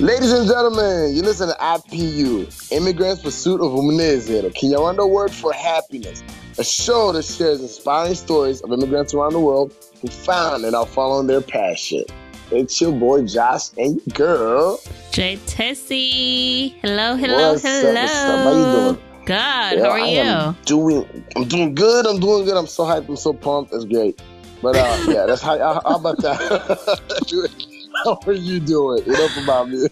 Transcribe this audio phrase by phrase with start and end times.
[0.00, 6.22] Ladies and gentlemen, you listen to IPU, Immigrants Pursuit of Umunezero, Kinyarwanda Word for Happiness,
[6.58, 9.72] a show that shares inspiring stories of immigrants around the world
[10.02, 12.04] who found and are following their passion.
[12.50, 14.80] It's your boy Josh and your girl.
[15.12, 16.70] Jay Tessie.
[16.82, 17.94] Hello, hello, What's up, hello.
[17.94, 18.38] what's up?
[18.40, 18.64] How you
[18.94, 19.28] doing?
[19.28, 20.56] Yeah, How are I you?
[20.64, 22.06] doing, I'm doing good.
[22.06, 22.56] I'm doing good.
[22.56, 23.08] I'm so hyped.
[23.08, 23.72] I'm so pumped.
[23.72, 24.20] It's great.
[24.60, 25.56] But uh, yeah, that's how.
[25.58, 27.60] How, how about that?
[28.04, 29.02] how are you doing?
[29.04, 29.88] Enough about me.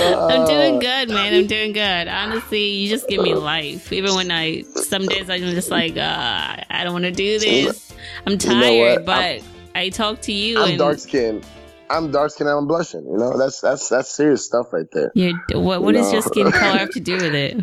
[0.00, 1.34] I'm doing Uh, good, man.
[1.34, 2.08] I'm doing good.
[2.08, 3.92] Honestly, you just give me life.
[3.92, 7.92] Even when I, some days I'm just like, uh, I don't want to do this.
[8.26, 9.42] I'm You know tired, but
[9.74, 11.44] I talk to you I'm and dark skinned.
[11.90, 13.06] I'm dark skinned and I'm blushing.
[13.06, 15.10] You know, that's that's that's serious stuff right there.
[15.14, 17.56] you're, what, what does your skin color have to do with it?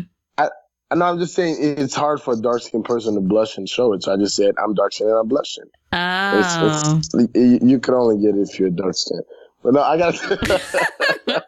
[0.90, 3.68] I know I'm just saying it's hard for a dark skinned person to blush and
[3.68, 4.04] show it.
[4.04, 5.64] So I just said I'm dark skinned and I'm blushing.
[5.92, 9.24] It's, Oh, it's, you, you can only get it if you're dark skinned.
[9.62, 10.14] But no, I got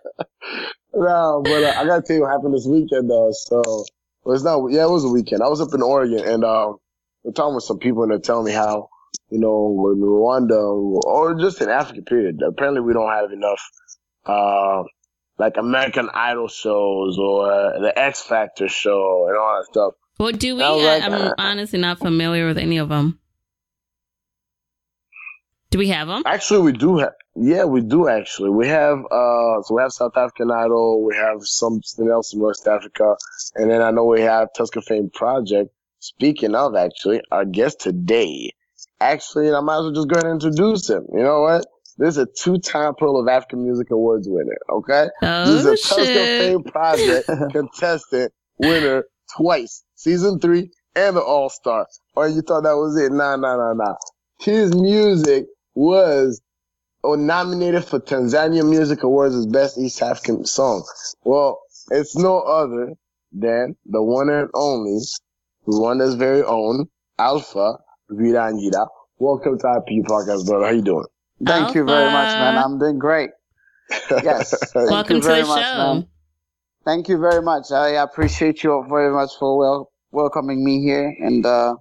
[0.94, 3.31] no, but uh, I got to tell you what happened this weekend though.
[3.33, 3.84] So
[4.25, 4.66] well, it's not.
[4.72, 5.42] Yeah, it was a weekend.
[5.42, 6.72] I was up in Oregon and uh,
[7.22, 8.89] we're talking with some people and they're telling me how
[9.31, 12.42] you know in Rwanda or just in Africa period.
[12.42, 13.62] Apparently, we don't have enough.
[14.27, 14.83] Uh,
[15.39, 19.94] like American Idol shows or uh, the X Factor show and all that stuff.
[20.19, 20.62] well, do we?
[20.62, 23.20] I, like, I'm uh, honestly not familiar with any of them.
[25.70, 26.22] Do we have them?
[26.25, 27.12] Actually, we do have.
[27.36, 28.50] Yeah, we do actually.
[28.50, 28.98] We have.
[28.98, 31.05] Uh, so we have South African Idol.
[31.05, 33.16] We have something else in West Africa,
[33.55, 35.70] and then I know we have Tusker Fame Project.
[36.00, 38.53] Speaking of, actually, our guest today,
[39.00, 41.06] actually, I might as well just go ahead and introduce him.
[41.12, 41.66] You know what?
[41.98, 44.56] This is a two-time Pearl of African Music Awards winner.
[44.70, 46.41] Okay, this is Oh a Tusker shit!
[46.41, 49.02] Fame Project contestant winner
[49.36, 51.88] twice, season three and the All Star.
[52.14, 53.10] Or oh, you thought that was it?
[53.10, 53.94] Nah, nah, nah, nah.
[54.38, 56.41] His music was
[57.02, 60.84] or nominated for Tanzania Music Awards as Best East African Song.
[61.25, 61.60] Well,
[61.91, 62.92] it's no other
[63.32, 65.00] than the one and only,
[65.66, 66.87] Rwanda's very own,
[67.19, 68.87] Alpha Rwirangira.
[69.19, 70.66] Welcome to IP Podcast, brother.
[70.66, 71.06] How you doing?
[71.44, 72.59] Thank you very much, man.
[72.59, 73.31] I'm doing great.
[74.22, 74.50] Yes.
[74.72, 75.76] Thank Welcome you to very the much, show.
[75.76, 76.09] man.
[76.84, 77.71] Thank you very much.
[77.71, 81.76] I appreciate you very much for wel- welcoming me here and uh,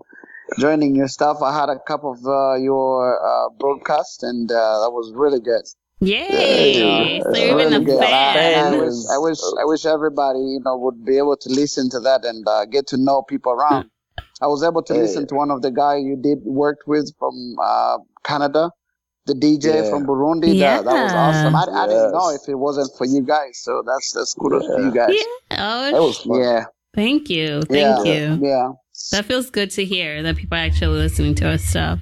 [0.60, 1.42] joining your stuff.
[1.42, 5.62] I had a cup of uh, your uh, broadcast, and uh, that was really good.
[6.00, 6.80] Yay!
[6.80, 7.20] Yeah.
[7.24, 8.00] So you're even a Really good.
[8.00, 8.74] fan.
[8.74, 11.90] And I wish, I wish, I wish everybody, you know, would be able to listen
[11.92, 13.90] to that and uh, get to know people around.
[14.42, 15.02] I was able to Hey.
[15.02, 18.70] listen to one of the guy you did worked with from uh, Canada,
[19.28, 19.90] the DJ Yeah.
[19.90, 20.58] from Burundi.
[20.60, 21.56] That, that was awesome.
[21.56, 24.74] I, I didn't know if it wasn't for you guys, so that's that's kudos to
[24.80, 24.86] Yeah.
[24.86, 25.10] you guys.
[25.12, 25.58] Yeah.
[25.60, 26.40] Oh, That was fun.
[26.42, 26.66] Yeah,
[26.96, 27.62] thank you.
[27.70, 28.48] yeah, Thank you.
[28.48, 28.72] yeah,
[29.12, 32.00] That feels good to hear that people are actually listening to our stuff.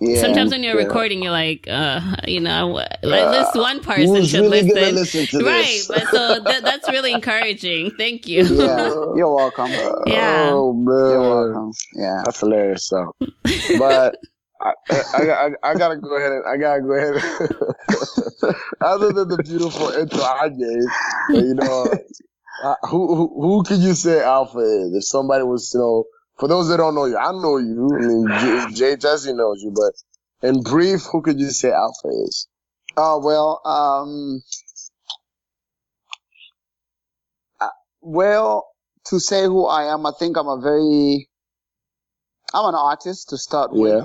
[0.00, 0.20] yeah.
[0.20, 0.86] Sometimes when you're yeah.
[0.86, 4.74] recording, you're like, uh, you know, at least this one person Who's should really listen.
[4.74, 5.64] gonna listen to right.
[5.64, 5.86] this?
[5.88, 7.92] But so that, that's really encouraging.
[7.96, 8.42] Thank you.
[8.44, 9.70] yeah, you're welcome.
[10.06, 10.50] Yeah.
[10.52, 11.10] Oh man.
[11.10, 11.72] You're welcome.
[11.94, 12.22] Yeah.
[12.24, 12.86] That's hilarious.
[12.88, 13.12] So,
[13.78, 14.16] but
[14.60, 14.72] I,
[15.14, 17.16] I, I, I gotta go ahead and I gotta go ahead.
[17.16, 17.24] And
[18.82, 20.90] Other than the beautiful intro I gave,
[21.36, 21.98] you know,
[22.62, 24.94] uh, who, who who could you say Alpha is?
[24.94, 26.04] If somebody was, you know,
[26.38, 27.96] for those that don't know you, I know you.
[27.96, 32.08] I mean, J- Jay Tessie knows you, but in brief, who could you say Alpha
[32.26, 32.48] is?
[32.96, 34.42] Oh well, um,
[37.60, 37.70] uh,
[38.02, 38.68] well,
[39.06, 41.28] to say who I am, I think I'm a very,
[42.54, 44.04] I'm an artist to start Yeah, with.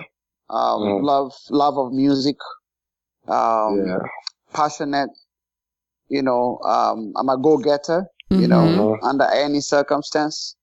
[0.50, 1.04] Um, Mm.
[1.04, 2.38] love, love of music.
[3.28, 4.00] Um, yeah,
[4.54, 5.12] passionate.
[6.08, 8.08] You know, um, I'm a go-getter.
[8.32, 8.76] You know, Mhm.
[8.78, 9.00] Mhm.
[9.04, 10.56] under any circumstance.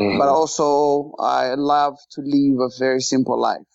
[0.00, 0.18] Mhm.
[0.18, 3.66] but also I love to live a very simple life.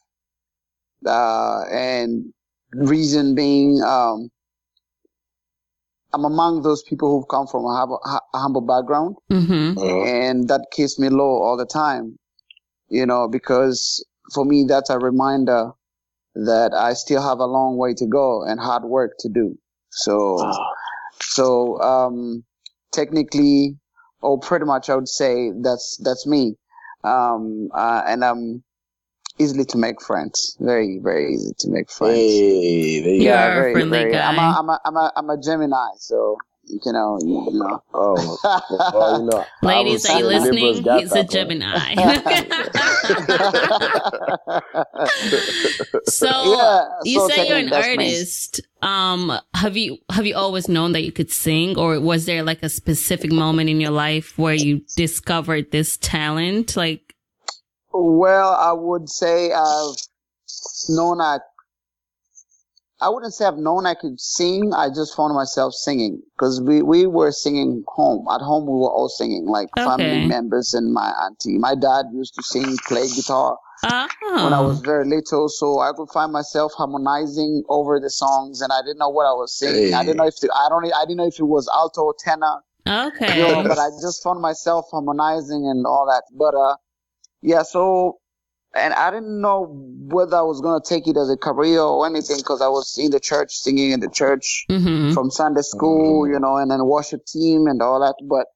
[1.06, 2.34] Uh, and
[2.74, 4.30] reason being, um,
[6.12, 8.02] I'm among those people who've come from a humble,
[8.34, 9.76] a humble background, Mhm.
[9.76, 10.08] Mhm.
[10.08, 12.18] and that keeps me low all the time.
[12.90, 14.04] You know, because
[14.34, 15.72] for me that's a reminder
[16.36, 19.58] that I still have a long way to go and hard work to do.
[19.90, 20.38] So,
[21.22, 22.44] so um,
[22.92, 23.78] technically,
[24.22, 26.56] or pretty much, I would say that's that's me.
[27.04, 28.64] Um, uh, and I'm
[29.40, 30.58] easily to make friends.
[30.60, 32.18] Very, very easy to make friends.
[32.18, 34.18] Hey, there you You're a very, friendly very.
[34.18, 34.56] I'm a, guy.
[34.58, 36.38] I'm a, I'm a, I'm a Gemini, so
[36.70, 37.84] you know, you, you know.
[37.94, 38.38] Oh,
[38.94, 40.84] well, you know, Ladies, are you listening?
[40.84, 41.24] got He's a.
[41.24, 41.96] Gemini.
[46.06, 48.06] so yeah, you so say you're an technically that's me.
[48.06, 48.62] artist.
[48.82, 52.64] Um, have you have you always known that you could sing, or was there like
[52.64, 56.76] a specific moment in your life where you discovered this talent?
[56.78, 57.14] Like,
[57.92, 59.96] Well, I would say I've
[60.90, 61.40] known I
[63.02, 64.74] I wouldn't say I've known I could sing.
[64.74, 68.26] I just found myself singing because we, we were singing home.
[68.30, 69.86] At home, we were all singing, like Okay.
[69.86, 71.58] family members and my auntie.
[71.58, 74.08] My dad used to sing, play guitar Oh.
[74.44, 78.74] when I was very little, so I could find myself harmonizing over the songs, and
[78.74, 79.94] I didn't know what I was singing.
[79.94, 82.16] I didn't know if the, I don't I didn't know if it was alto or
[82.20, 83.38] tenor, okay.
[83.38, 86.24] you know, but I just found myself harmonizing and all that.
[86.38, 86.76] But uh,
[87.42, 88.20] yeah, so
[88.76, 92.38] and I didn't know whether I was gonna take it as a career or anything
[92.38, 96.40] because I was in the church singing in the church hmm from Sunday school, you
[96.40, 98.16] know, and then worship team and all that.
[98.28, 98.48] But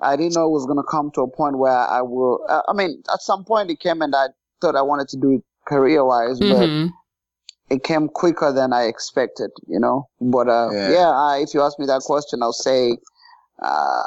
[0.00, 2.44] I didn't know it was gonna come to a point where I will.
[2.48, 4.26] uh, I mean, at some point it came, and I
[4.60, 6.86] thought I wanted to do it career wise, but hmm
[7.68, 10.08] it came quicker than I expected, you know.
[10.20, 10.90] But uh, Yeah.
[10.92, 12.96] yeah, I, if you ask me that question, I'll say
[13.60, 14.02] uh,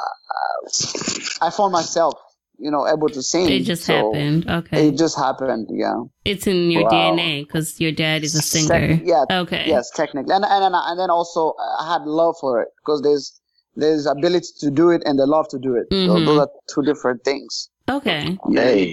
[1.42, 2.14] I found myself,
[2.60, 3.48] you know, able to sing.
[3.48, 4.48] It just So happened.
[4.48, 4.88] Okay.
[4.88, 5.94] It just happened, yeah.
[6.24, 6.90] it's in your Wow.
[6.90, 8.96] DNA because your dad is a singer.
[8.98, 9.64] Tec- yeah, Okay.
[9.66, 13.40] yes, technically, and and and, and then also I had love for it because there's
[13.76, 15.86] there's ability to do it and the love to do it.
[15.90, 16.26] So Mhm.
[16.26, 17.70] those are two different things.
[17.88, 18.36] Okay.
[18.52, 18.84] Hey.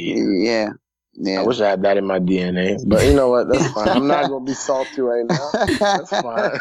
[0.50, 0.70] yeah,
[1.18, 1.42] yeah.
[1.42, 3.50] I wish I had that in my DNA, but you know what?
[3.50, 3.90] That's fine.
[3.90, 5.50] I'm not gonna be salty right now.
[5.80, 6.60] That's fine.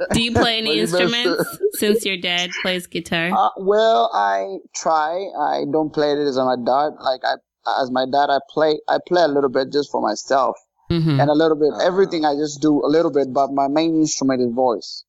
[0.12, 3.30] Do you play any Well, you better- instruments since your dad plays guitar?
[3.36, 5.12] Uh, well, I try.
[5.38, 6.90] I don't play it as my dad.
[7.00, 7.34] Like I,
[7.82, 8.78] as my dad, I play.
[8.88, 10.56] I play a little bit just for myself,
[10.88, 11.86] hmm and a little bit Uh-huh.
[11.86, 12.24] everything.
[12.24, 15.04] I just do a little bit, but my main instrument is voice.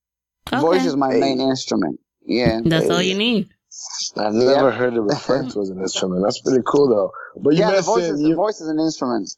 [0.49, 1.99] Voice is my main instrument.
[2.25, 3.49] Yeah, That's all you need.
[4.17, 6.23] I've never heard it referred to as an instrument.
[6.23, 7.11] That's pretty cool though.
[7.41, 7.71] But you yeah.
[7.71, 9.29] The voice, mentioned is, the you, voice is an instrument.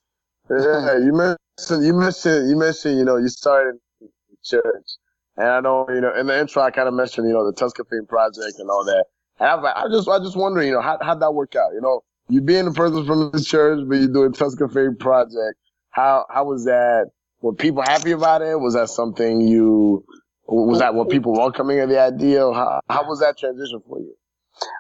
[0.50, 4.08] yeah, you mentioned you mentioned you mentioned you know you started in
[4.44, 4.88] church,
[5.36, 7.54] and I know you know in the intro I kind of mentioned you know the
[7.54, 9.06] Tusker Fame project and all that.
[9.40, 11.56] And I was like, I just I just wondering you know how how'd that work
[11.56, 11.74] out?
[11.74, 15.58] You know, you being a person from the church, but you doing Tusker Fame project.
[15.90, 17.08] How how was that?
[17.42, 18.60] Were people happy about it?
[18.60, 20.06] Was that something you
[20.46, 22.40] was that what people welcoming of the idea?
[22.40, 24.16] How how was that transition for you?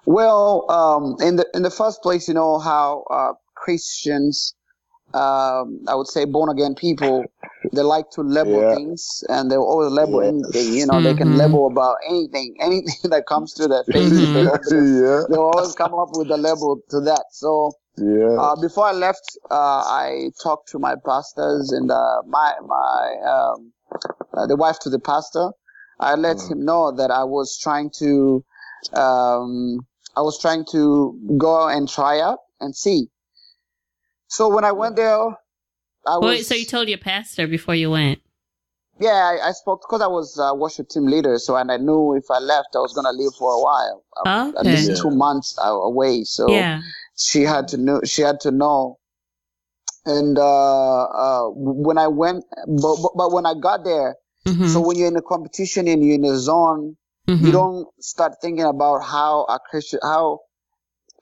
[0.05, 4.55] Well, um, in the in the first place, you know how uh, Christians,
[5.13, 7.25] um, I would say born again people,
[7.73, 8.75] they like to label Yeah.
[8.75, 10.29] things, and they always label Yeah.
[10.29, 10.73] anything.
[10.73, 11.37] You know, they can Mhm.
[11.37, 14.19] label about anything, anything that comes to their face.
[14.71, 17.25] Yeah, They always come up with a label to that.
[17.31, 18.37] So yeah.
[18.37, 23.73] uh, before I left, uh, I talked to my pastors and uh, my my um,
[24.33, 25.51] uh, the wife to the pastor.
[25.99, 26.51] I let Mm.
[26.51, 28.43] him know that I was trying to
[28.93, 29.85] um,
[30.15, 33.07] I was trying to go and try out and see.
[34.27, 35.17] So when I went there,
[36.07, 38.19] I was Wait, so you told your pastor before you went?
[38.99, 39.09] yeah
[39.41, 41.37] I, I spoke because I was uh, worship team leader.
[41.39, 44.51] So and I knew if I left, I was gonna leave for a while, uh,
[44.59, 45.01] at least Yeah.
[45.01, 46.23] two months uh, away.
[46.23, 46.81] So Yeah.
[47.15, 48.97] she had to know she had to know
[50.05, 54.15] and uh uh when i went but but, but when i got there
[54.47, 56.95] hmm so when you're in a competition and you're in a zone
[57.29, 57.45] Mm-hmm.
[57.45, 60.39] you don't start thinking about how a christian how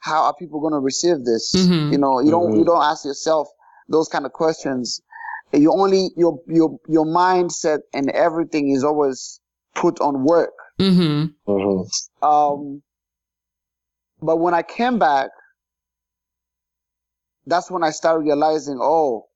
[0.01, 1.91] how are people going to receive this Mhm.
[1.91, 3.47] you know you don't you don't ask yourself
[3.89, 5.01] those kind of questions
[5.53, 9.39] you only your your your mindset and everything is always
[9.75, 11.81] put on work hmm hmm
[12.21, 12.81] um,
[14.21, 15.29] but when I came back,
[17.45, 19.27] that's when I started realizing, oh,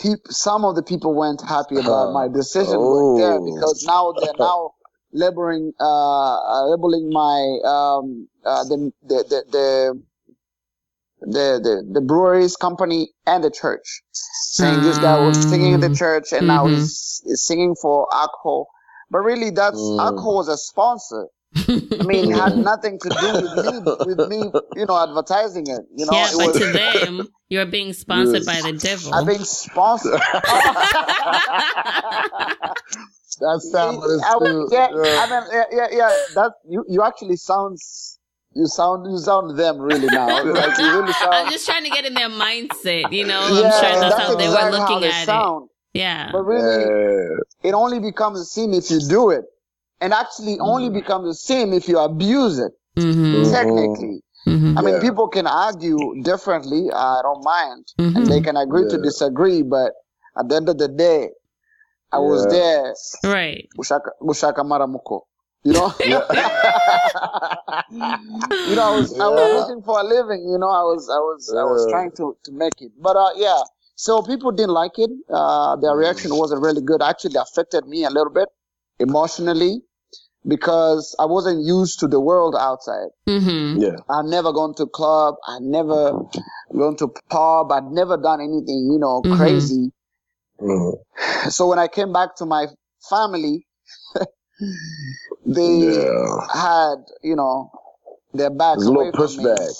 [0.00, 3.44] peop- some of the people weren't happy about my decision going there Oh.
[3.44, 4.72] because now they're now
[5.12, 10.02] labeling, uh, uh, labeling my, um, uh, the, the, the, the,
[11.20, 15.88] the, the, the breweries company and the church saying this guy was singing in the
[15.88, 15.96] Mm.
[15.96, 16.74] church and now Mhm.
[16.74, 18.68] he's, he's singing for alcohol.
[19.10, 20.00] But really, that's Mm.
[20.00, 21.28] alcohol was a sponsor.
[21.98, 25.82] I mean, it had nothing to do with me, with me, you know, advertising it.
[25.96, 28.46] You know, yeah, it but was to them, you're being sponsored Yes.
[28.46, 29.14] by the devil.
[29.14, 30.20] i'm being sponsored.
[33.40, 34.68] That sounded I would- too.
[34.72, 35.20] yeah, yeah.
[35.22, 36.10] I mean, yeah, yeah, yeah.
[36.34, 38.18] That you, you actually sounds,
[38.54, 40.28] you sound, you sound them really now.
[40.44, 41.34] Like you really sound.
[41.34, 43.46] I'm just trying to get in their mindset, you know.
[43.48, 45.68] yeah, I'm sure that's, how they were looking they at it.
[45.94, 46.30] Yeah.
[46.32, 47.68] But really, Yeah.
[47.70, 49.44] it only becomes a sin if you do it,
[50.00, 52.72] and actually only becomes a sin if you abuse it.
[52.96, 53.02] hmm
[53.34, 53.50] Mhm.
[53.52, 55.00] Technically, hmm I mean, Yeah.
[55.08, 56.82] people can argue differently.
[56.92, 57.84] I don't mind.
[57.98, 59.92] hmm and they can agree to disagree, but
[60.38, 61.30] at the end of the day,
[62.12, 62.94] I was there.
[63.30, 63.68] Right.
[63.76, 65.22] Bushaka, bushaka maramuko.
[65.64, 66.20] You know, Yeah.
[67.90, 69.58] you know, I was I was Yeah.
[69.58, 70.48] looking for a living.
[70.48, 73.30] You know, I was I was I was trying to to make it, but uh,
[73.36, 73.60] yeah.
[73.96, 75.10] So people didn't like it.
[75.30, 77.02] Uh, their reaction wasn't really good.
[77.02, 78.48] Actually, affected me a little bit
[79.00, 79.80] emotionally
[80.46, 83.08] because I wasn't used to the world outside.
[83.26, 83.96] hmm yeah.
[84.08, 85.34] I'd never gone to club.
[85.48, 86.12] I'd never
[86.72, 87.72] gone to pub.
[87.72, 89.36] I'd never done anything, you know, Mhm.
[89.36, 89.92] crazy.
[90.60, 90.94] Mhm.
[91.50, 92.66] So when I came back to my
[93.08, 93.66] family,
[95.46, 96.46] they Yeah.
[96.52, 97.70] had, you know,
[98.34, 99.74] their backs There's a little pushback.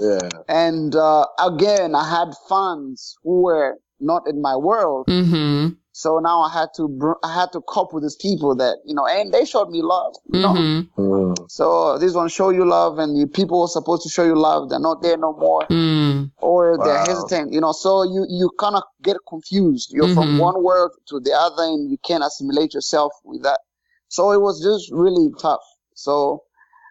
[0.00, 0.28] Yeah.
[0.48, 5.06] And uh, again, I had fans who were not in my world.
[5.08, 5.74] Mm-hmm.
[6.00, 8.94] So now I had to br- I had to cope with these people that you
[8.94, 10.14] know, and they showed me love.
[10.32, 10.54] You know?
[10.54, 11.00] Mm-hmm.
[11.00, 11.50] Mm.
[11.50, 14.34] So this one show you love, and the people who are supposed to show you
[14.34, 16.30] love, they're not there no more, Mm.
[16.38, 17.52] or they're hesitant.
[17.52, 19.92] You know, so you you kind of get confused.
[19.92, 20.40] You're from Mhm.
[20.48, 23.60] one world to the other, and you can't assimilate yourself with that.
[24.08, 25.64] So it was just really tough.
[25.94, 26.44] So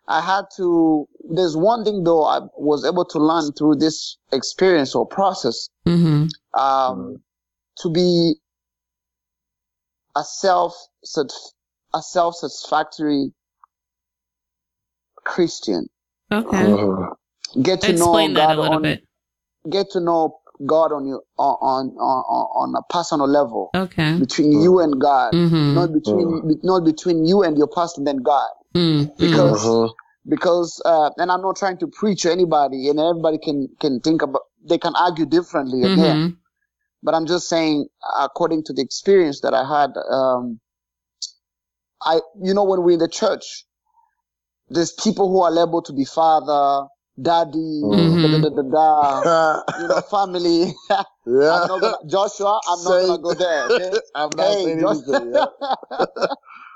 [0.08, 1.08] I had to.
[1.38, 6.28] There's one thing though I was able to learn through this experience or process Mm-hmm.
[6.64, 7.18] um,
[7.82, 8.36] to be
[10.20, 10.74] a self
[11.94, 13.32] a self satisfactory
[15.24, 15.88] Christian.
[16.32, 16.58] Okay.
[16.58, 17.16] Mhm.
[17.64, 19.04] Get to Explain know that God a on bit.
[19.70, 24.18] get to know God on you on on on, on a personal level Okay.
[24.20, 25.74] between you and God, Mm-hmm.
[25.76, 28.50] not between not between you and your pastor, then God.
[28.76, 29.14] Mm-hmm.
[29.24, 29.94] Because
[30.28, 34.22] because uh, and I'm not trying to preach to anybody, and everybody can can think
[34.22, 36.38] about they can argue differently again.
[37.00, 37.06] Mm-hmm.
[37.06, 37.88] but I'm just saying,
[38.20, 40.60] according to the experience that I had, um,
[42.02, 43.66] I, you know, when we're in the church,
[44.70, 46.88] there's people who are labeled to be father,
[47.22, 48.22] daddy, Mhm.
[48.22, 49.24] da, da, da, da, da,
[49.76, 50.74] you know, family.
[50.92, 51.68] I'm yeah.
[51.68, 53.66] not gonna, Joshua, I'm not gonna go there.
[53.68, 54.00] Okay?
[54.16, 55.34] I'm not Hey, saying Josh- anything.
[55.34, 55.46] Yeah.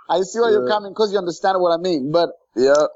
[0.10, 2.12] I see where you're coming because you understand what I mean.
[2.12, 2.88] But, yeah.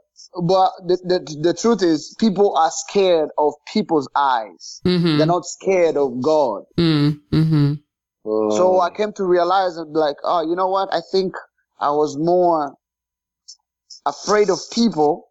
[0.42, 4.82] But the, the, the truth is, people are scared of people's eyes.
[4.86, 5.18] Mm-hmm.
[5.18, 6.64] They're not scared of God.
[6.78, 7.74] Mm-hmm.
[8.24, 10.90] So I came to realize and be like, oh, you know what?
[10.94, 11.34] I think
[11.80, 12.76] I was more
[14.06, 15.30] afraid of people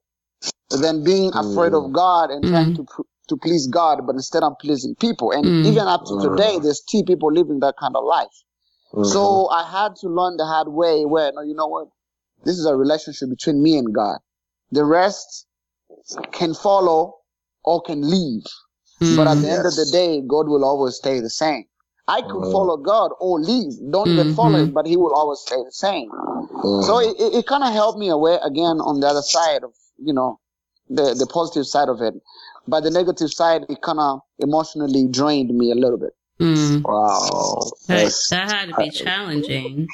[0.70, 4.54] than being afraid of God and trying to pr- to please God, but instead I'm
[4.54, 5.32] pleasing people.
[5.32, 5.66] And Mm.
[5.66, 8.36] even up to today, there's still people living that kind of life.
[8.94, 9.04] Mhm.
[9.12, 11.88] So I had to learn the hard way where, no, you know what?
[12.44, 14.18] This is a relationship between me and God.
[14.72, 15.46] The rest
[16.32, 17.16] can follow
[17.64, 18.44] or can leave.
[19.16, 21.64] But at the end of the day, God will always stay the same.
[22.08, 22.52] I could Mhm.
[22.52, 23.74] follow God or leave.
[23.90, 26.10] Don't even follow him, but he will always stay the same.
[26.10, 26.84] Mhm.
[26.86, 29.72] So it, it, it kind of helped me away again on the other side of,
[29.98, 30.40] you know,
[30.88, 32.14] the, the positive side of it.
[32.68, 36.14] But the negative side, it kind of emotionally drained me a little bit.
[36.40, 36.82] Mm.
[36.82, 37.70] wow.
[37.88, 39.86] That, that had to be challenging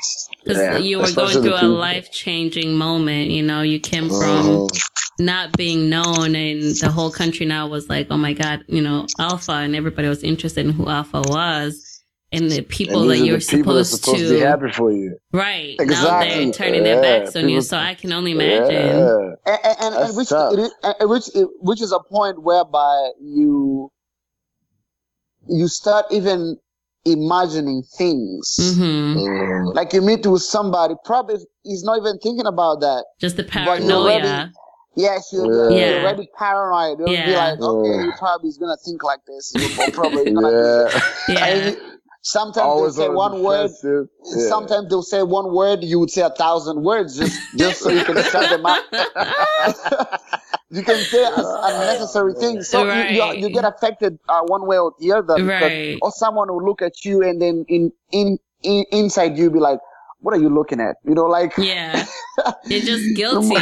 [0.42, 3.30] because Yeah, you were going through a life changing moment.
[3.30, 4.80] You know, you came from Mhm.
[5.20, 9.06] not being known, and the whole country now was like, "Oh my God!" You know,
[9.20, 13.38] Alpha, and everybody was interested in who Alpha was, and the people And that you're
[13.38, 15.16] the people that's supposed, supposed to, be happy for you.
[15.32, 17.61] right now they're turning their backs on you.
[17.61, 18.72] So I can only imagine.
[18.75, 19.28] Yeah.
[19.46, 20.54] And, and, and, and which, tough.
[20.54, 23.90] it is, and which, it, which is a point whereby you,
[25.49, 26.56] you start even
[27.04, 28.56] imagining things.
[28.76, 29.75] hmm Mhm.
[29.75, 33.04] Like you meet with somebody, probably he's not even thinking about that.
[33.20, 34.52] Just the But you're already- paranoia.
[34.94, 35.76] Yes, you're, Yeah.
[35.78, 36.02] you're Yeah.
[36.02, 36.99] already paranoid.
[36.99, 37.50] You'll be Yeah.
[37.50, 38.02] like, okay, Yeah.
[38.04, 39.52] he probably is gonna think like this.
[39.78, 41.00] Or probably gonna Yeah.
[41.28, 41.75] Yeah.
[42.25, 43.70] Sometimes Always they'll say on the one word.
[43.82, 44.49] Yeah.
[44.49, 45.82] Sometimes they'll say one word.
[45.82, 48.84] You would say a thousand words just just so you can shut them up.
[50.73, 54.93] you can say unnecessary things, so you, you, you get affected uh, one way or
[54.99, 55.37] the other.
[55.37, 55.99] because- Right.
[56.02, 59.79] Or someone will look at you and then in in, in inside you be like,
[60.21, 62.07] "What are you looking at?" You know, like Yeah.
[62.67, 63.59] You're just guilty for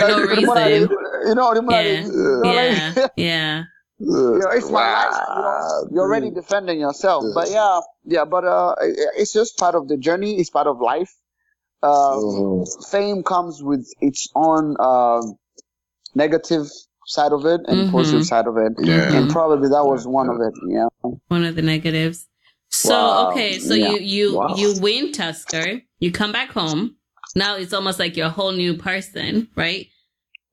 [0.00, 0.88] no like, you know, reason.
[1.28, 1.76] You know, you know, Yeah.
[1.76, 2.92] like, you know, Yeah.
[2.96, 3.62] like, Yeah.
[3.98, 5.14] you know, it's my life.
[5.28, 7.24] You know, Wow, you're already defending yourself.
[7.34, 8.74] But yeah, yeah, but uh,
[9.20, 10.38] it's just part of the journey.
[10.40, 11.12] It's part of life.
[11.82, 12.90] Uh, Mhm.
[12.90, 15.22] Fame comes with its own uh,
[16.14, 16.66] negative
[17.06, 17.90] side of it and Mhm.
[17.92, 19.12] positive side of it, Yeah.
[19.14, 20.54] and probably that was one of it.
[20.68, 20.88] Yeah.
[21.28, 22.26] One of the negatives.
[22.70, 23.30] So Wow.
[23.30, 23.90] okay, so Yeah.
[23.90, 24.54] you you Wow.
[24.56, 25.82] you win Tusker.
[25.98, 26.96] You come back home.
[27.36, 29.86] Now it's almost like you're a whole new person, right?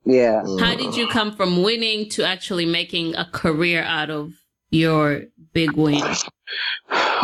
[0.05, 0.41] Yeah.
[0.59, 4.33] How did you come from winning to actually making a career out of
[4.71, 6.01] your big win?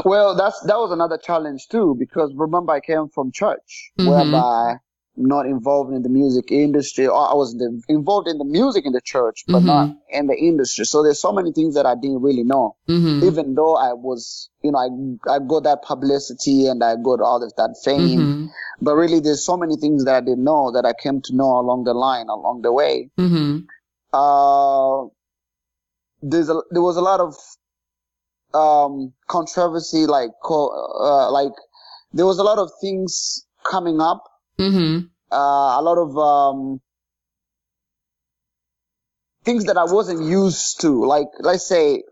[0.06, 4.08] Well, that's that was another challenge too because remember I came from church, Mhm.
[4.10, 4.80] whereby I'm
[5.18, 9.02] not involved in the music industry, I was the, involved in the music in the
[9.02, 9.66] church, but Mhm.
[9.66, 10.86] not in the industry.
[10.86, 12.76] So there's so many things that I didn't really know.
[12.88, 17.20] hmm even though I was, you know, I, I got that publicity and I got
[17.20, 18.46] all of that fame, hmm
[18.80, 21.58] but really there's so many things that I didn't know that I came to know
[21.58, 23.10] along the line, along the way.
[23.18, 23.58] hmm
[24.14, 25.08] Uh,
[26.22, 27.36] there's a, there was a lot of,
[28.54, 31.54] um, controversy, like, uh, like,
[32.14, 34.24] there was a lot of things coming up,
[34.58, 35.00] hmm
[35.32, 35.36] uh,
[35.80, 36.80] a lot of, um,
[39.44, 42.04] things that I wasn't used to, like, let's say,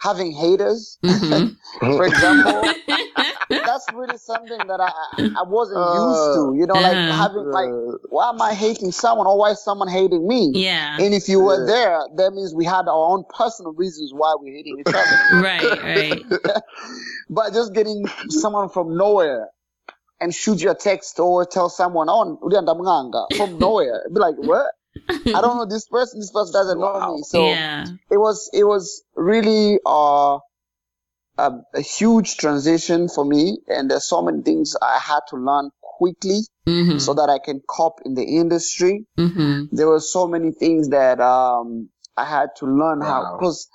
[0.00, 1.48] having haters, hmm
[1.80, 2.64] for example.
[3.64, 4.90] that's really something that I
[5.36, 6.54] I wasn't used to.
[6.58, 7.22] You know, like Uh-huh.
[7.22, 7.70] having like,
[8.10, 10.52] why am I hating someone or why is someone hating me?
[10.54, 10.96] Yeah.
[10.98, 14.54] And if you were there, that means we had our own personal reasons why we're
[14.56, 15.16] hating each other.
[15.42, 16.24] Right, right.
[17.30, 19.48] but just getting someone from nowhere
[20.20, 24.02] and shoot you a text or tell someone, on ulienda mnganga," from nowhere.
[24.12, 24.66] Be like, what?
[25.08, 26.20] I don't know this person.
[26.20, 27.14] This person doesn't know Wow.
[27.16, 27.22] me.
[27.22, 27.86] So yeah.
[28.10, 30.38] it was it was really uh,
[31.38, 35.70] a, a huge transition for me, and there's so many things I had to learn
[35.80, 36.98] quickly Mm-hmm.
[36.98, 39.06] so that I can cope in the industry.
[39.18, 39.74] mm-hmm.
[39.74, 43.36] There were so many things that um, I had to learn how Wow.
[43.38, 43.66] because,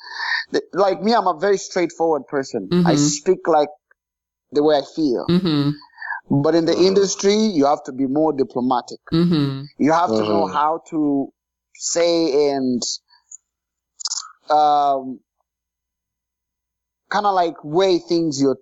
[0.72, 2.70] like me, I'm a very straightforward person.
[2.72, 2.98] I Mhm.
[3.00, 3.70] speak like
[4.52, 5.26] the way I feel.
[6.30, 6.88] But in the Mhm.
[6.88, 9.00] industry, you have to be more diplomatic.
[9.14, 9.64] Mm-hmm.
[9.80, 10.54] You have to know Mhm.
[10.54, 11.34] how to
[11.76, 12.82] say and
[14.50, 15.20] um,
[17.10, 18.58] kind of like weigh things you're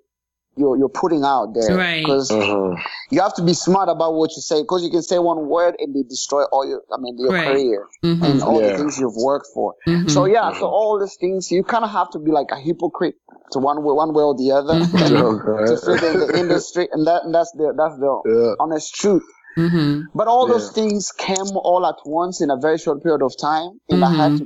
[0.55, 1.75] you're you're putting out there.
[1.77, 2.01] Right.
[2.01, 2.77] Because Mhm.
[3.12, 4.62] you have to be smart about what you say.
[4.62, 7.45] Because you can say one word and they destroy all your I mean your Right.
[7.45, 8.24] career Mm-hmm.
[8.24, 9.74] and all the things you've worked for.
[9.88, 10.10] mm-hmm.
[10.10, 10.72] So yeah, so Mhm.
[10.72, 13.15] all these things you kind of have to be like a hypocrite
[13.51, 15.67] to one way, one way or the other Mhm.
[15.69, 18.55] to fit in the industry, and that and that's the that's the Yeah.
[18.60, 19.24] honest truth.
[19.57, 20.01] mm-hmm.
[20.15, 23.79] But all those things came all at once in a very short period of time,
[23.89, 24.45] and I had to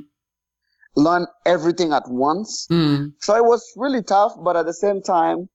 [0.96, 2.66] learn everything at once.
[2.70, 3.12] Mm.
[3.20, 5.48] So it was really tough, but at the same time,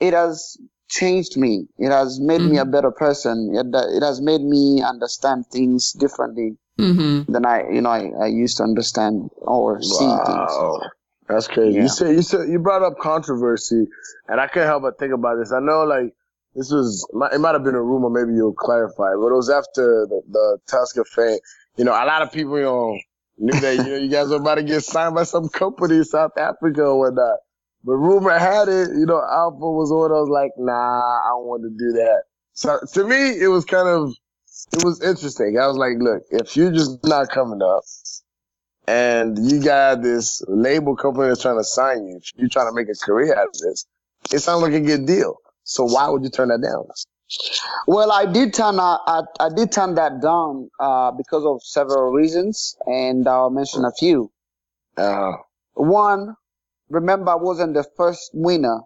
[0.00, 0.56] it has
[0.88, 1.66] changed me.
[1.78, 3.52] It has made me a better person.
[3.54, 7.32] It, it has made me understand things differently Mm-hmm.
[7.32, 10.28] than I, you know, I, I used to understand or see things.
[10.28, 10.80] Wow.
[11.26, 11.76] That's crazy.
[11.76, 11.82] Yeah.
[11.84, 13.86] You said you said you brought up controversy,
[14.28, 15.52] and I couldn't help but think about this.
[15.52, 16.12] I know, like
[16.54, 18.10] this was it might have been a rumor.
[18.10, 21.38] Maybe you'll clarify, but it was after the, the Tusker Fame.
[21.78, 22.98] You know, a lot of people, you know,
[23.38, 26.04] knew that you know you guys were about to get signed by some company in
[26.04, 27.38] South Africa or whatnot.
[27.86, 30.10] But rumor had it, you know, Alpha was one.
[30.10, 32.24] I was like, nah, I don't want to do that.
[32.54, 34.12] So to me, it was kind of
[34.72, 35.58] it was interesting.
[35.58, 37.84] I was like, look, if you're just not coming up
[38.88, 42.88] and you got this label company that's trying to sign you, you're trying to make
[42.88, 43.86] a career out of this,
[44.32, 45.36] it sounds like a good deal.
[45.64, 46.86] So why would you turn that down?
[47.86, 52.12] Well, I did turn uh, I, I did turn that down uh, because of several
[52.12, 54.32] reasons, and I'll mention a few.
[54.96, 55.32] Uh,
[55.74, 56.36] One,
[56.88, 58.80] remember, I wasn't the first winner.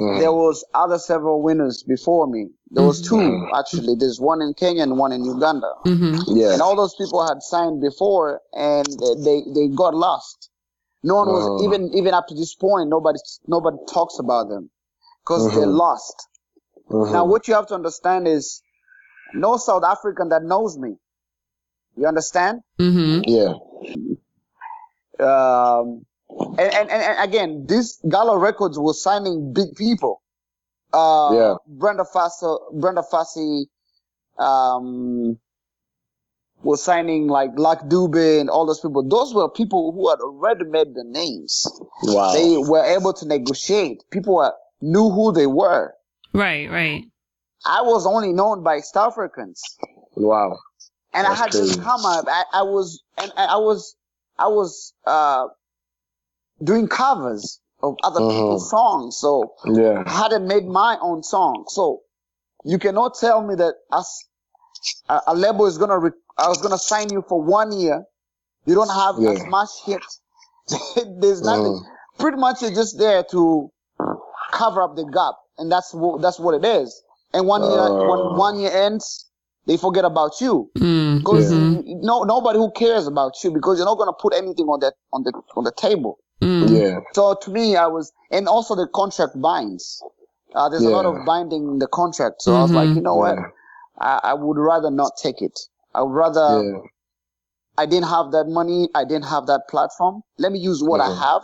[0.00, 2.50] mm, There was other several winners before me.
[2.70, 3.58] There was two Mhm.
[3.58, 3.94] actually.
[3.96, 5.72] There's one in Kenya and one in Uganda.
[5.84, 6.36] Mm-hmm.
[6.36, 6.52] yeah.
[6.52, 8.86] And all those people had signed before, and
[9.26, 10.50] they they got lost.
[11.02, 11.64] No one was Oh.
[11.64, 12.88] even even up to this point.
[12.90, 14.70] Nobody nobody talks about them
[15.22, 15.76] because they're Mhm.
[15.86, 16.26] lost.
[16.90, 17.12] Mhm.
[17.12, 18.62] Now, what you have to understand is,
[19.34, 20.96] no South African that knows me.
[21.96, 22.60] You understand?
[22.78, 23.22] Mm-hmm.
[23.26, 23.54] yeah.
[25.20, 26.06] Um,
[26.38, 30.22] and, and, and and again, this Gallo Records was signing big people.
[30.92, 31.54] Uh, Yeah.
[31.66, 33.66] Brenda Fassie, Brenda Fassie,
[34.38, 35.38] um,
[36.62, 39.02] was signing like Lucky Dube and all those people.
[39.06, 41.66] Those were people who had already made the names.
[42.02, 42.32] Wow.
[42.32, 44.02] They were able to negotiate.
[44.10, 45.94] People were, knew who they were.
[46.32, 47.04] Right, right.
[47.66, 49.62] I was only known by South Africans.
[50.14, 50.58] wow.
[51.12, 51.66] and I had crazy.
[51.66, 52.24] just come up.
[52.28, 53.96] I, I was and I was
[54.38, 55.46] I was uh
[56.62, 58.30] doing covers of other Mhm.
[58.30, 60.02] people's songs, so Yeah.
[60.06, 61.64] I hadn't made my own song.
[61.68, 62.00] So
[62.64, 64.24] you cannot tell me that us
[65.08, 68.04] a, a label is gonna re- I was gonna sign you for one year.
[68.64, 69.30] You don't have Yeah.
[69.30, 70.20] as much hits.
[71.20, 71.80] There's nothing.
[71.80, 71.82] Mm.
[72.18, 73.70] Pretty much you're just there to
[74.52, 77.02] cover up the gap, and that's what that's what it is.
[77.32, 78.08] And one year Oh.
[78.28, 79.26] when one year ends,
[79.66, 80.70] they forget about you.
[80.78, 81.18] Mm.
[81.18, 84.94] Because no nobody who cares about you because you're not gonna put anything on that
[85.12, 86.18] on the on the table.
[86.42, 86.70] Mm.
[86.70, 87.00] Yeah.
[87.14, 90.02] So to me, I was, and also the contract binds.
[90.54, 92.42] Uh, there's a lot of binding in the contract.
[92.42, 92.96] So I was like, Mhm.
[92.96, 93.36] you know what?
[94.00, 95.58] I, I would rather not take it.
[95.94, 96.78] I would rather, yeah.
[97.76, 98.88] I didn't have that money.
[98.94, 100.22] I didn't have that platform.
[100.38, 101.00] Let me use what.
[101.00, 101.42] I have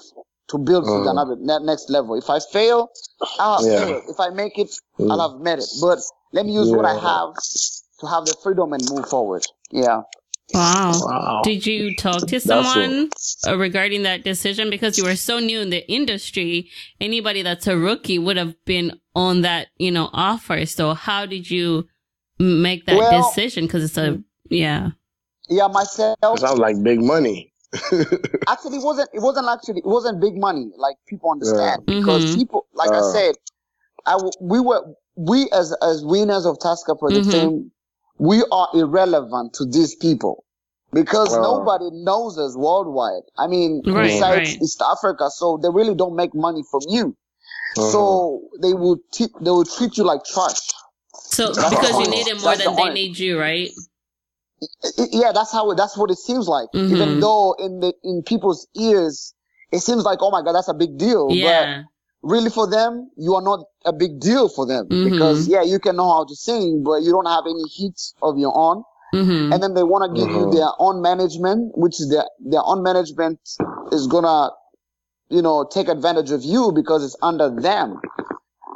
[0.48, 1.10] to build to Mhm.
[1.10, 2.14] another next level.
[2.16, 2.90] If I fail,
[3.38, 3.84] I'll have Yeah.
[3.86, 4.02] failed.
[4.08, 5.10] If I make it, Mm.
[5.10, 5.68] I'll have made it.
[5.80, 6.00] But
[6.32, 7.34] let me use what I have
[8.00, 9.44] to have the freedom and move forward.
[9.70, 10.02] Yeah.
[10.52, 10.92] Wow.
[10.94, 11.40] Wow.
[11.42, 13.08] Did you talk to That's what- someone
[13.46, 14.70] uh, regarding that decision?
[14.70, 19.00] Because you were so new in the industry, anybody that's a rookie would have been
[19.16, 20.66] on that, you know, offer.
[20.66, 21.88] So how did you
[22.38, 23.64] make that Well- decision?
[23.66, 24.90] Because it's a, yeah.
[25.48, 26.16] Yeah, myself.
[26.38, 27.52] Sounds like big money.
[28.46, 31.98] actually it wasn't it wasn't actually it wasn't big money like people understand Yeah.
[31.98, 32.36] because Mhm.
[32.36, 33.12] people like I Uh.
[33.12, 33.34] said
[34.06, 34.80] I we were
[35.16, 37.70] we as as winners of Tusker for the Mhm.
[38.18, 40.44] Fame we are irrelevant to these people
[40.92, 41.40] because Uh.
[41.42, 44.62] nobody knows us worldwide I mean Right, besides right.
[44.62, 47.16] East Africa so they really don't make money from you
[47.76, 47.90] Uh-huh.
[47.90, 50.60] So they will te- they would treat you like trash.
[51.12, 53.70] So That's because you need it more That's than the they need you, right?
[54.62, 56.68] I- I- yeah, that's how it, that's what it seems like.
[56.72, 56.90] Mhm.
[56.92, 59.34] Even though in the in people's ears,
[59.72, 61.28] it seems like, oh my god, that's a big deal.
[61.32, 61.82] Yeah.
[61.82, 61.84] But
[62.24, 65.04] really, for them, you are not a big deal for them Mhm.
[65.10, 68.38] because yeah, you can know how to sing, but you don't have any hits of
[68.38, 68.82] your own.
[69.14, 69.52] Mm-hmm.
[69.52, 70.52] And then they want to give you Mhm.
[70.54, 73.38] their own management, which is their their own management
[73.92, 74.50] is gonna,
[75.28, 78.00] you know, take advantage of you because it's under them.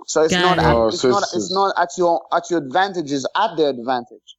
[0.06, 0.64] So it's Got not it.
[0.64, 3.56] at, Oh, it's so not it's- it's not at your at your advantage, it's at
[3.56, 4.37] their advantage.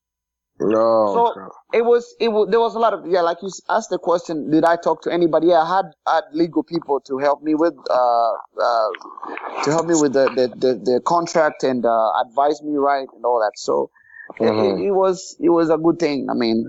[0.59, 1.13] No.
[1.13, 1.77] So okay.
[1.79, 4.51] it was it was there was a lot of yeah like you asked the question
[4.51, 7.55] did I talk to anybody yeah I had I had legal people to help me
[7.55, 8.89] with uh, uh
[9.63, 13.23] to help me with the the, the, the contract and uh, advise me right and
[13.25, 13.89] all that so
[14.39, 14.79] it- Mhm.
[14.81, 16.65] it, it was it was a good thing I mean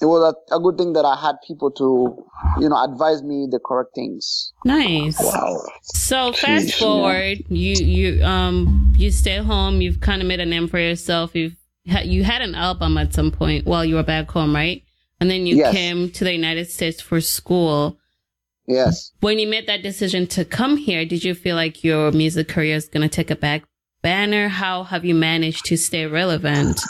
[0.00, 2.24] it was a, a good thing that I had people to
[2.60, 5.18] you know advise me the correct things Nice.
[5.20, 5.60] Wow.
[5.82, 6.78] So fast Sheesh.
[6.78, 9.80] forward, you you um you stay home.
[9.80, 11.34] You've kind of made a name for yourself.
[11.34, 11.56] You've ha-
[12.04, 14.82] you had an album at some point while you were back home, right?
[15.20, 15.72] And then you Yes.
[15.74, 17.98] came to the United States for school.
[18.66, 22.48] yes When you made that decision to come here, did you feel like your music
[22.48, 23.62] career is going to take a back
[24.02, 24.48] banner?
[24.48, 26.80] How have you managed to stay relevant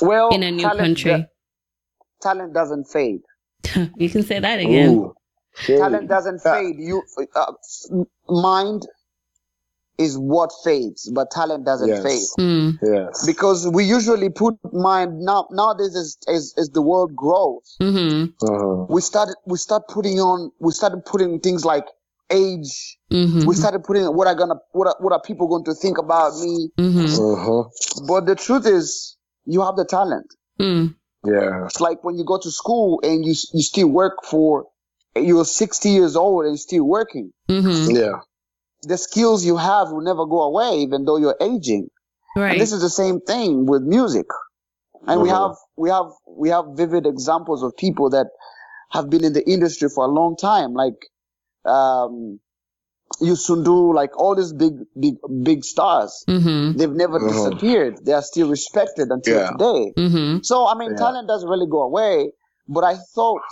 [0.00, 1.26] well in a new talent, country?
[2.20, 3.22] talent doesn't fade
[3.96, 4.90] you can say that again.
[4.90, 5.14] Ooh.
[5.66, 6.76] Talent doesn't fade.
[6.78, 7.02] You
[7.34, 7.52] uh,
[8.28, 8.86] mind
[9.98, 12.02] is what fades, but talent doesn't Yes.
[12.02, 13.26] fade Mm, Yes.
[13.26, 18.86] because we usually put mind now nowadays as as, as the world grows, hmm Uh-huh.
[18.88, 21.86] we started we start putting on we started putting things like
[22.30, 22.98] age.
[23.10, 25.98] hmm We started putting what are gonna what are, what are people going to think
[25.98, 26.70] about me?
[26.78, 27.64] hmm Uh-huh.
[28.08, 30.26] But the truth is, you have the talent.
[30.58, 31.66] mm, Yeah.
[31.66, 34.66] It's like when you go to school and you you still work for
[35.14, 37.32] you're 60 years old and still working.
[37.48, 38.20] hmm Yeah.
[38.82, 41.88] The skills you have will never go away, even though you're aging.
[42.36, 42.52] Right.
[42.52, 44.26] And this is the same thing with music.
[45.06, 45.38] And we Mhm.
[45.40, 48.28] have we have we have vivid examples of people that
[48.90, 50.94] have been in the industry for a long time, like
[51.64, 52.40] um,
[53.20, 56.24] Youssou N'Dour, like all these big big big stars.
[56.28, 56.76] Mm-hmm.
[56.78, 57.28] They've never Mhm.
[57.28, 58.04] disappeared.
[58.04, 59.50] They are still respected until Yeah.
[59.52, 59.92] today.
[59.96, 60.96] hmm So I mean, Yeah.
[60.98, 62.32] talent doesn't really go away.
[62.68, 63.42] But I thought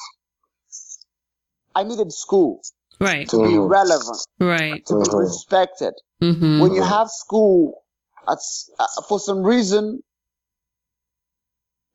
[1.74, 2.60] I needed school
[3.00, 3.28] Right.
[3.30, 3.70] to be Mhm.
[3.70, 4.84] relevant, Right.
[4.86, 5.18] to be Mhm.
[5.20, 5.94] respected.
[6.20, 7.82] hmm when you have school
[8.28, 8.38] at,
[8.78, 10.02] uh, for some reason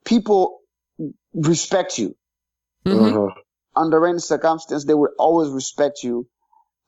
[0.04, 0.60] people
[1.34, 2.16] respect you
[2.84, 3.30] hmm Uh-huh.
[3.76, 6.26] under any circumstance they will always respect you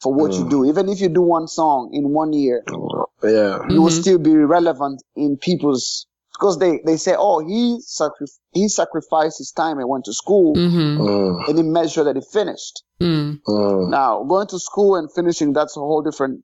[0.02, 0.50] for what you Mm.
[0.50, 2.64] do even if you do one song in one year
[3.22, 3.66] Yeah.
[3.70, 6.06] you will still be relevant in people's
[6.38, 10.54] because they, they say oh he sacri- he sacrificed his time and went to school
[10.54, 11.48] hmm Mm.
[11.48, 13.40] and he made sure that he finished Mm.
[13.46, 13.90] Mm.
[13.90, 16.42] now going to school and finishing that's a whole different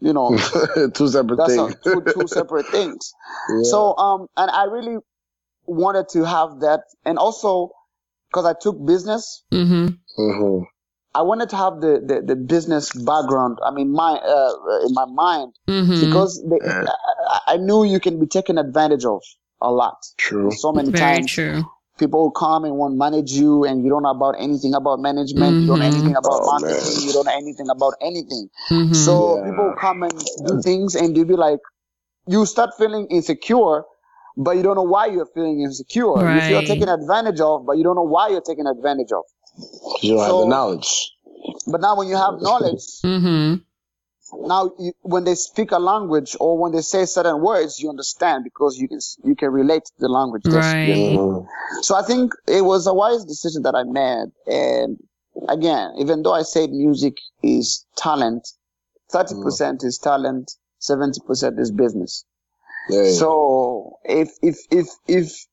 [0.00, 0.36] you know
[0.94, 1.76] Two separate that's a, things.
[1.82, 3.12] two, two separate things
[3.50, 3.70] Yeah.
[3.70, 4.98] So, um, and I really
[5.66, 7.70] wanted to have that, and also
[8.30, 9.86] because I took business, hmm
[10.18, 10.64] Mhm.
[11.18, 13.58] I wanted to have the, the, the business background.
[13.66, 16.84] I mean, my uh, in my mind hmm because they, Yeah.
[17.36, 19.22] I, I knew you can be taken advantage of
[19.60, 19.98] a lot.
[20.16, 20.50] True.
[20.52, 21.64] So many Very times, true.
[21.98, 25.00] people will come and want to manage you, and you don't know about anything about
[25.00, 25.60] management.
[25.60, 26.94] You don't know anything about Oh, marketing.
[26.94, 27.06] man.
[27.06, 28.48] You don't know anything about anything.
[28.68, 29.50] hmm So Yeah.
[29.50, 31.60] people come and do things, and you'll be like,
[32.26, 33.84] you start feeling insecure,
[34.36, 36.26] but you don't know why you're feeling insecure.
[36.34, 39.24] You feel taken advantage of, but you don't know why you're taken advantage of.
[40.02, 41.12] You don't have the knowledge.
[41.66, 43.54] But now, when you have knowledge, hmm
[44.32, 48.44] now you, when they speak a language or when they say certain words, you understand
[48.44, 50.42] because you can you can relate to the language.
[50.46, 50.82] Right.
[50.84, 51.16] speaking.
[51.16, 51.46] Mhm.
[51.82, 54.30] So I think it was a wise decision that I made.
[54.46, 54.98] And
[55.48, 58.46] again, even though I said music is talent,
[59.12, 62.24] 30% is talent, 70% is business.
[62.90, 63.12] Yeah.
[63.12, 65.46] So if, if, if, if,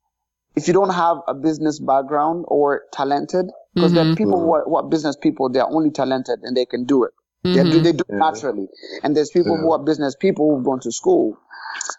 [0.55, 4.15] if you don't have a business background or talented, because there are Mhm.
[4.15, 7.03] people who are, who are business people, they are only talented and they can do
[7.05, 7.11] it.
[7.53, 8.19] They, do, they do it Yeah.
[8.19, 8.67] naturally.
[9.03, 11.37] And there's people who are business people who've gone to school.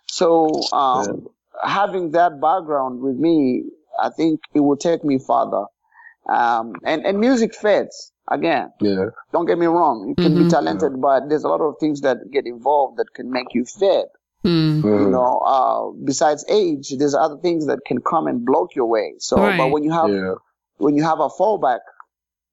[0.06, 1.28] So, um,
[1.64, 3.64] having that background with me,
[4.00, 5.66] I think it will take me further.
[6.28, 8.72] Um, and, and music fits again.
[8.80, 9.06] yeah.
[9.32, 10.08] Don't get me wrong.
[10.08, 10.50] You can be Mhm.
[10.50, 14.06] talented, but there's a lot of things that get involved that can make you fit.
[14.46, 14.84] Mm.
[14.84, 15.10] You Mhm.
[15.10, 19.14] know, uh, besides age, there's other things that can come and block your way.
[19.18, 19.58] So, Right.
[19.58, 20.34] but when you have, Yeah.
[20.78, 21.80] when you have a fallback,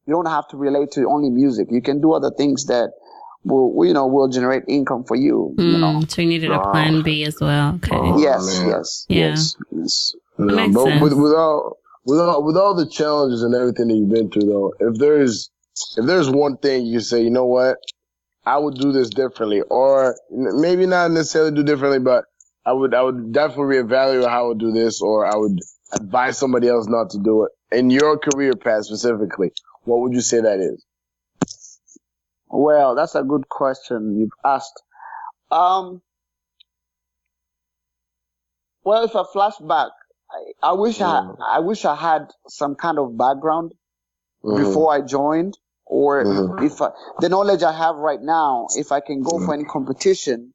[0.07, 1.67] you don't have to relate to only music.
[1.71, 2.91] You can do other things that
[3.45, 5.53] will, you know, will generate income for you.
[5.57, 5.99] You know.
[6.01, 6.09] Mm.
[6.11, 6.71] So you needed a Wow.
[6.71, 7.75] plan B as well.
[7.75, 7.95] Okay.
[7.95, 9.17] Oh, Yes, yes, Yeah.
[9.29, 10.13] yes, yes.
[10.37, 11.01] No, Makes sense.
[11.03, 14.47] with, with all with all with all the challenges and everything that you've been through,
[14.47, 15.49] though, if there's
[15.97, 17.77] if there's one thing you say, you know what,
[18.45, 22.25] I would do this differently, or maybe not necessarily do differently, but
[22.65, 25.59] I would I would definitely reevaluate how I would do this, or I would
[25.93, 27.51] advise somebody else not to do it.
[27.77, 29.51] In your career path specifically,
[29.83, 30.85] what would you say that is?
[32.49, 34.81] Well, that's a good question you've asked.
[35.49, 36.01] Um,
[38.83, 39.89] well, if I flash back,
[40.31, 41.37] I, I wish Mm.
[41.41, 43.73] I I wish I had some kind of background
[44.43, 44.57] Mhm.
[44.57, 46.63] before I joined, or Mhm.
[46.63, 50.53] if I, the knowledge I have right now, if I can go for any competition,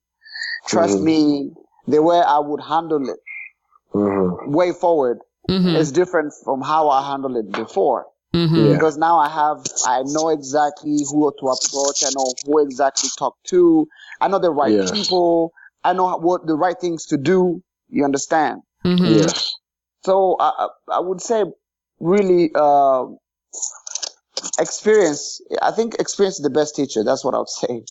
[0.67, 1.05] trust Mhm.
[1.05, 1.53] me,
[1.87, 3.21] the way I would handle it
[3.95, 4.49] Mhm.
[4.49, 5.77] way forward Mm-hmm.
[5.77, 8.07] is different from how I handled it before.
[8.35, 8.67] Mm-hmm.
[8.67, 8.73] Yeah.
[8.75, 12.05] Because now I have, I know exactly who to approach.
[12.05, 13.89] I know who exactly talk to.
[14.21, 14.91] I know the right Yeah.
[14.91, 15.53] people.
[15.83, 17.63] I know what the right things to do.
[17.89, 18.61] You understand?
[18.85, 19.07] Mm-hmm.
[19.07, 19.55] Yes.
[20.05, 21.45] So I, I I would say
[21.99, 23.07] really, uh,
[24.59, 25.41] experience.
[25.63, 27.03] I think experience is the best teacher.
[27.05, 27.83] That's what I would say.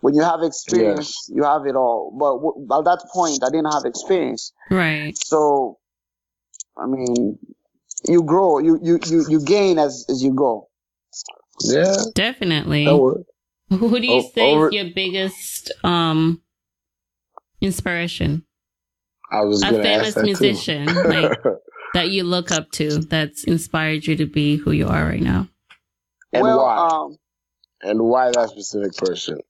[0.00, 2.14] When you have experience, you have it all.
[2.18, 4.52] But w- at that point, I didn't have experience.
[4.70, 5.14] Right.
[5.16, 5.78] So,
[6.76, 7.38] I mean,
[8.06, 10.68] you grow, you, you, you, you gain as, as you go.
[11.64, 11.96] Yeah.
[12.14, 12.86] Definitely.
[12.86, 16.42] Who do you O- say over- is your biggest um
[17.60, 18.44] inspiration?
[19.30, 21.08] I was A famous ask that musician, too.
[21.08, 21.32] like-
[21.94, 25.48] That you look up to that's inspired you to be who you are right now.
[26.32, 26.76] And well, why?
[27.04, 27.18] um,
[27.82, 29.40] and why that specific person?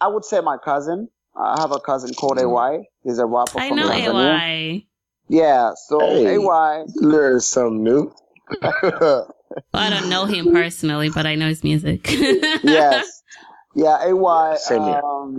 [0.00, 1.08] I would say my cousin.
[1.36, 2.78] I have a cousin called Mm.
[2.78, 2.84] AY.
[3.02, 4.36] He's a rapper I from know Tanzania.
[4.38, 4.86] AY.
[5.28, 6.36] Yeah, so Hey.
[6.36, 8.14] AY, Learn something new.
[8.62, 12.06] Well, I don't know him personally, but I know his music.
[12.62, 13.22] yes.
[13.74, 15.00] Yeah, AY, Same here.
[15.02, 15.38] um,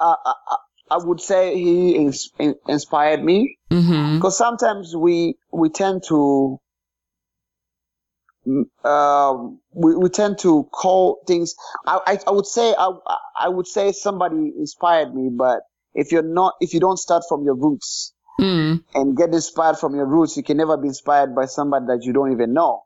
[0.00, 0.56] I, I, I-
[0.92, 2.32] I would say he ins-
[2.66, 6.58] inspired me hmm because sometimes we, we tend to,
[8.84, 11.54] um, we, we tend to call things,
[11.86, 12.90] I, I, I would say, I,
[13.38, 15.60] I would say somebody inspired me, but
[15.94, 18.82] if you're not, if you don't start from your roots, Mm.
[18.94, 20.34] and get inspired from your roots.
[20.38, 22.84] You can never be inspired by somebody that you don't even know.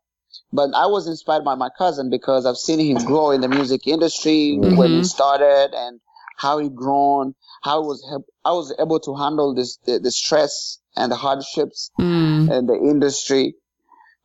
[0.53, 3.87] But I was inspired by my cousin because I've seen him grow in the music
[3.87, 6.01] industry when he started and
[6.39, 10.81] how he grown, how he was I was able to handle this the, the stress
[10.97, 12.51] and the hardships Mm.
[12.59, 13.55] in the industry.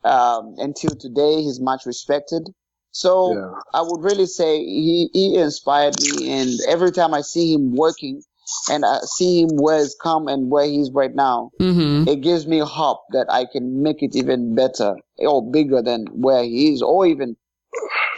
[0.04, 2.50] Um, until today, he's much respected.
[2.92, 3.52] So Yeah.
[3.74, 8.24] I would really say he, he inspired me, and every time I see him working,
[8.70, 12.48] and I see him where he's come and where he's right now, hmm it gives
[12.48, 16.82] me hope that I can make it even better or bigger than where he is,
[16.82, 17.36] or even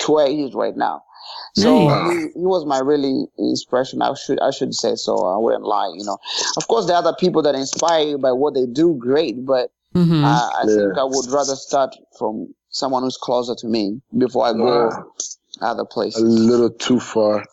[0.02, 1.04] to where he is right now.
[1.56, 2.34] So Nice.
[2.34, 4.02] he, he was my really inspiration.
[4.02, 5.26] I should I should say so.
[5.26, 5.92] I wouldn't lie.
[5.96, 6.18] You know,
[6.58, 9.46] of course there are other people that inspire you by what they do, great.
[9.46, 10.76] But hmm I, I Yeah.
[10.76, 15.14] think I would rather start from someone who's closer to me before I go Wow.
[15.62, 16.22] other places.
[16.22, 17.46] a little too far.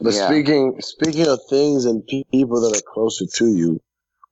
[0.00, 0.28] But Yeah.
[0.28, 3.80] speaking speaking of things and pe- people that are closer to you,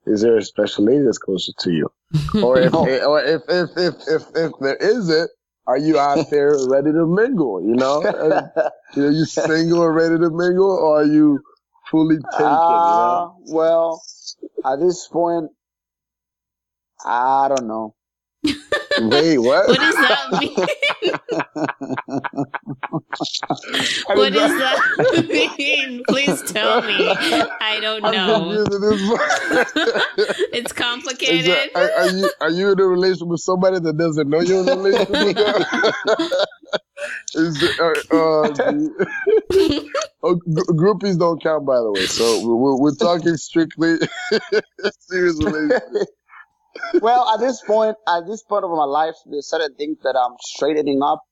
[0.07, 1.89] is there a special lady that's closer to you?
[2.43, 2.85] Or if No.
[2.85, 5.31] or if if if if, if there isn't,
[5.67, 7.63] are you out there ready to mingle?
[7.63, 8.31] You know, are
[8.97, 11.41] you, are you single and ready to mingle, or are you
[11.91, 12.53] fully taken?
[12.53, 14.03] Uh, well,
[14.65, 15.51] at this point,
[17.05, 17.95] I don't know.
[18.99, 19.69] Wait, what?
[19.69, 20.55] what does that mean?
[24.07, 26.03] what does that mean?
[26.09, 27.11] Please tell me.
[27.61, 28.41] I don't know.
[28.41, 29.21] confused at this point.
[30.53, 31.71] It's complicated.
[31.75, 34.63] that- are, are you are you in a relationship with somebody that doesn't know you're
[34.63, 36.31] in a relationship with them?
[37.35, 38.49] Is it, uh, uh,
[40.23, 42.07] oh, gr- groupies don't count, by the way.
[42.07, 43.97] So we're, we're talking strictly
[45.01, 45.83] serious relationship.
[47.01, 50.35] Well, at this point, at this point of my life, there's certain things that I'm
[50.41, 51.23] straightening up,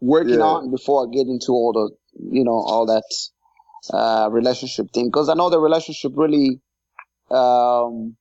[0.00, 0.44] working Yeah.
[0.44, 1.90] on before I get into all the,
[2.36, 3.04] you know, all that
[3.92, 5.06] uh, relationship thing.
[5.08, 6.60] Because I know the relationship really
[7.30, 8.16] um,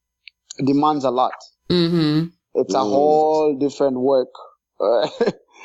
[0.57, 1.33] demands a lot.
[1.69, 2.89] hmm It's a Mm.
[2.91, 4.29] whole different work,
[4.79, 5.07] uh,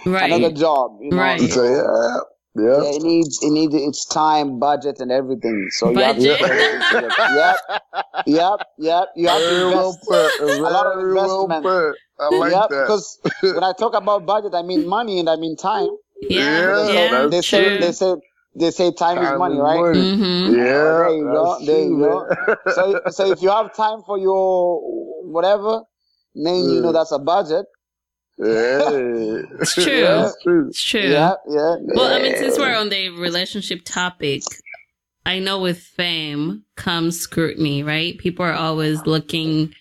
[0.07, 0.99] another job.
[1.03, 1.23] You know?
[1.23, 1.41] Right.
[1.51, 2.21] So yeah,
[2.59, 2.83] yeah.
[2.83, 5.69] Yeah, it needs it needs its time, budget, and everything.
[5.71, 6.39] So you have to Budget.
[6.39, 7.15] put everything together.
[7.37, 7.57] yep,
[8.27, 9.09] yep, yep.
[9.17, 10.09] You have to Very well invest.
[10.09, 10.33] put.
[10.39, 11.63] Very lot of investment.
[11.65, 11.95] put.
[12.21, 12.85] I like yep, that.
[12.87, 15.91] because when I talk about budget, I mean money and I mean time.
[16.29, 16.89] Yeah.
[16.89, 17.09] Yeah, Yeah.
[17.11, 17.79] that's they say true.
[17.79, 18.15] they say
[18.57, 19.79] they say time, is money, right?
[19.79, 20.17] money.
[20.17, 22.57] hmm Yeah, there you go, that's there you true, go.
[22.73, 24.81] So so if you have time for your
[25.31, 25.83] whatever,
[26.35, 27.67] then you know that's a budget.
[28.39, 29.43] Hey.
[29.61, 29.85] It's true.
[30.01, 30.69] Yeah, it's true.
[30.69, 31.01] It's true.
[31.01, 31.77] Yeah, yeah.
[31.81, 34.43] Well, I mean, since we're on the relationship topic,
[35.27, 38.17] I know with fame comes scrutiny, right?
[38.19, 39.75] People are always looking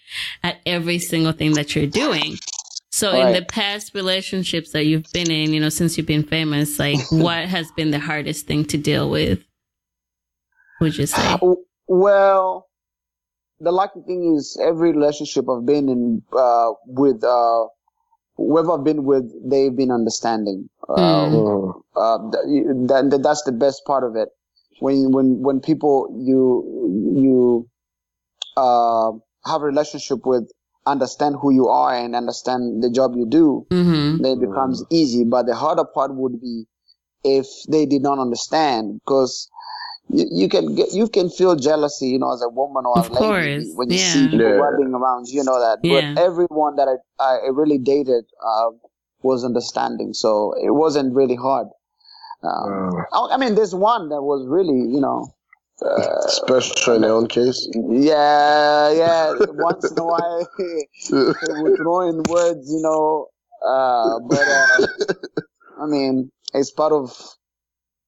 [0.44, 2.36] at every single thing that you're doing.
[2.92, 3.40] So in Right.
[3.40, 7.46] the past relationships that you've been in, you know, since you've been famous, like what
[7.46, 9.40] has been the hardest thing to deal with?
[10.82, 11.38] Would you say?
[11.88, 12.68] Well,
[13.60, 17.66] the lucky thing is every relationship I've been in uh, with uh,
[18.38, 20.70] whoever I've been with, they've been understanding.
[20.88, 21.82] Mm.
[21.96, 24.30] Uh, that, that, that's the best part of it.
[24.80, 26.64] When when when people you
[27.16, 27.70] you
[28.56, 29.12] uh,
[29.46, 30.52] have a relationship with
[30.86, 34.22] understand who you are and understand the job you do, Mm-hmm.
[34.22, 35.24] then it becomes easy.
[35.26, 36.66] But the harder part would be
[37.24, 39.50] if they did not understand because
[40.10, 43.10] you, you can get you can feel jealousy, you know, as a woman or Of
[43.10, 44.12] a lady course, when you yeah.
[44.14, 44.56] see people Yeah.
[44.66, 45.28] rubbing around.
[45.28, 45.80] You know that.
[45.84, 46.14] Yeah.
[46.16, 46.88] But everyone that
[47.20, 48.70] I, I really dated uh,
[49.22, 51.68] was understanding, so it wasn't really hard.
[52.44, 55.20] Um, Uh, I I mean, there's one that was really, you know,
[55.84, 57.60] uh, special in their own case.
[57.74, 59.34] yeah, yeah.
[59.70, 63.28] Once in a while, they would throw in words, you know.
[63.66, 64.88] Uh, but uh,
[65.84, 67.12] I mean, it's part of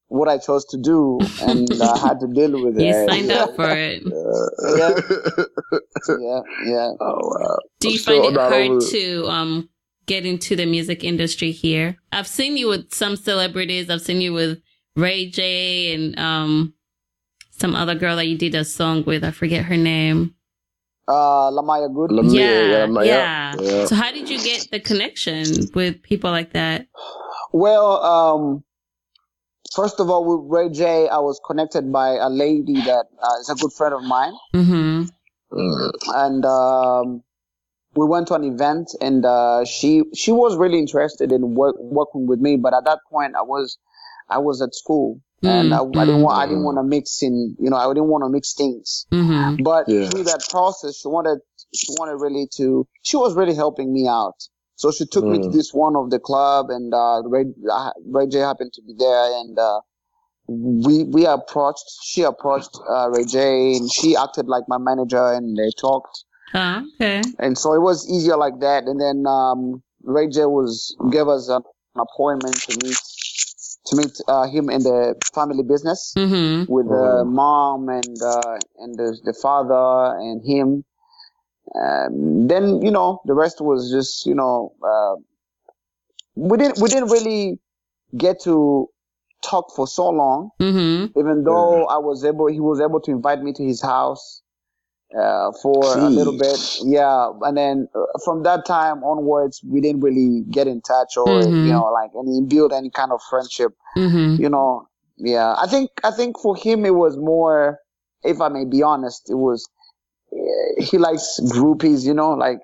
[0.09, 2.83] what I chose to do, and I had to deal with it.
[2.83, 4.03] You signed up for it.
[6.21, 6.91] yeah, yeah.
[6.99, 7.57] Oh wow.
[7.79, 9.69] Do you Still find it hard over to um
[10.05, 11.97] get into the music industry here?
[12.11, 13.89] I've seen you with some celebrities.
[13.89, 14.59] I've seen you with
[14.95, 16.73] Ray J and um
[17.51, 19.23] some other girl that you did a song with.
[19.23, 20.33] I forget her name.
[21.07, 22.11] Uh, Lamaya Good.
[22.11, 23.85] Lam- Yeah, yeah, yeah, yeah, yeah.
[23.85, 26.85] So how did you get the connection with people like that?
[27.51, 28.63] Well, um,
[29.75, 33.49] first of all, with Ray J, I was connected by a lady that uh, is
[33.49, 34.33] a good friend of mine.
[34.53, 35.03] Mm-hmm.
[35.51, 35.91] Mm.
[36.13, 37.23] and um,
[37.95, 42.27] we went to an event and uh, she she was really interested in work, working
[42.27, 43.79] with me but at that point i was
[44.29, 47.55] i was at school and I, I didn't want i didn't want to mix in
[47.59, 49.63] you know i didn't want to mix things Mm-hmm.
[49.63, 50.07] but Yeah.
[50.09, 51.39] through that process she wanted
[51.73, 54.35] she wanted really to she was really helping me out
[54.81, 55.53] so she took me to Mm.
[55.57, 59.25] this one of the club and uh ray, uh, ray j happened to be there
[59.39, 59.79] and uh
[60.47, 65.57] we we approached she approached uh, ray j and she acted like my manager and
[65.57, 67.21] they talked Oh, okay.
[67.37, 68.85] and so it was easier like that.
[68.85, 71.61] And then um, Ray J was gave us an
[71.95, 72.97] appointment to meet
[73.87, 76.71] to meet uh, him in the family business Mm-hmm.
[76.73, 77.25] with the Oh.
[77.25, 80.83] mom and uh, and the, the father and him.
[81.75, 85.15] Um, then you know the rest was just you know uh,
[86.35, 87.59] we didn't we didn't really
[88.17, 88.87] get to
[89.43, 91.17] talk for so long Mm-hmm.
[91.19, 94.41] even though I was able, he was able to invite me to his house
[95.17, 96.59] uh, for a little bit.
[96.83, 101.41] Yeah, and then uh, from that time onwards, we didn't really get in touch or
[101.41, 101.65] Mhm.
[101.65, 103.71] you know like any build any kind of friendship.
[103.95, 104.41] Mm-hmm.
[104.41, 105.55] You know, yeah.
[105.57, 107.79] I think I think for him it was more,
[108.23, 109.67] if I may be honest, it was
[110.77, 112.05] he likes groupies.
[112.05, 112.59] You know, like.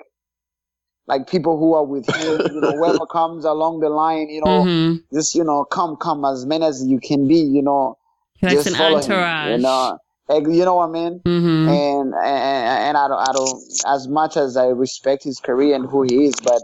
[1.08, 4.64] Like people who are with him, you know, whoever comes along the line, you know,
[4.64, 5.16] Mm-hmm.
[5.16, 7.96] just you know, come, come as many as you can be, you know,
[8.40, 9.52] He likes just an follow him, entourage.
[9.52, 10.00] you know,
[10.32, 11.20] you know what I mean?
[11.24, 11.70] Mm-hmm.
[11.70, 15.88] And, and and I don't I don't as much as I respect his career and
[15.88, 16.64] who he is, but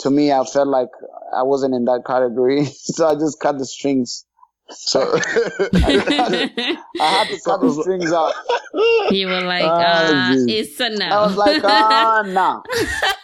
[0.00, 0.88] to me I felt like
[1.36, 4.24] I wasn't in that category, so I just cut the strings.
[4.70, 5.00] So
[5.74, 8.32] I had to cut the strings out.
[9.10, 10.46] you were like, Ah, uh, geez.
[10.70, 11.06] it's a no.
[11.06, 12.62] I was like, ah, nah,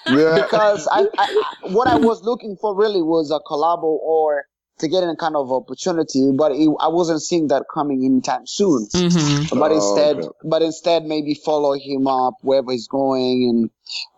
[0.08, 0.42] yeah.
[0.42, 4.44] because I, I what I was looking for really was a collabo or
[4.80, 8.86] to get any kind of opportunity, but it, I wasn't seeing that coming anytime soon.
[8.94, 9.58] mm-hmm.
[9.58, 10.28] but Oh, instead okay.
[10.44, 13.70] but instead maybe follow him up wherever he's going and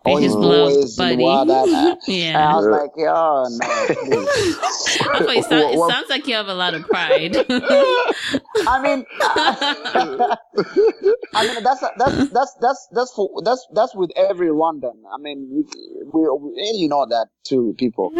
[0.03, 1.23] Be all his his blood boys and buddy.
[1.25, 2.49] all that and yeah.
[2.51, 4.57] I was like oh no please.
[5.13, 7.35] I thought it, sound, it sounds like you have a lot of pride.
[8.67, 9.05] I mean
[11.35, 15.47] I mean that's that's that's that's that's for that's that's with every Rwandan I mean
[15.51, 15.63] we,
[16.13, 18.11] we, we and you know that too people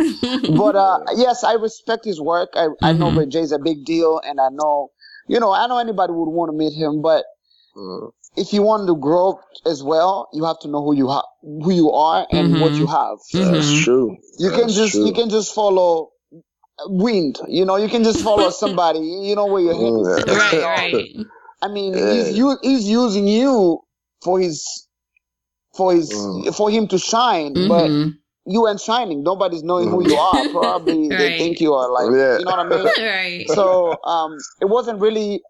[0.55, 3.17] but uh yes I respect his work I I know Mhm.
[3.17, 4.91] Ray J's a big deal and I know
[5.27, 7.25] you know I know anybody would want to meet him but
[7.73, 8.11] Mm.
[8.37, 11.71] If you want to grow as well, you have to know who you have, who
[11.71, 12.79] you are, and what Mhm.
[12.79, 13.17] you have.
[13.33, 13.83] That's Mhm.
[13.83, 14.17] true.
[14.39, 15.05] You can That's just true.
[15.05, 16.11] you can just follow
[16.87, 17.39] wind.
[17.47, 18.99] You know, you can just follow somebody.
[18.99, 20.25] You know where your head is.
[20.25, 21.25] Mm, right, right.
[21.61, 22.13] I mean, Yeah.
[22.13, 23.79] he's u- he's using you
[24.23, 24.87] for his
[25.75, 26.55] for his Mm.
[26.55, 28.13] for him to shine, but Mhm.
[28.45, 29.23] you ain't shining.
[29.23, 30.49] Nobody's knowing who you are.
[30.49, 32.37] Probably they think you are like Yeah.
[32.39, 32.85] you know what I mean.
[32.97, 33.45] right.
[33.49, 35.41] so um, it wasn't really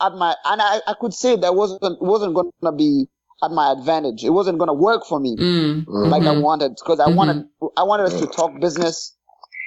[0.00, 3.08] at my and I, I could say that wasn't wasn't gonna be
[3.42, 4.24] at my advantage.
[4.24, 5.84] It wasn't gonna work for me Mm.
[5.86, 6.10] Mm.
[6.10, 6.42] like I Mhm.
[6.42, 7.16] wanted because I Mhm.
[7.16, 9.16] wanted I wanted us to talk business.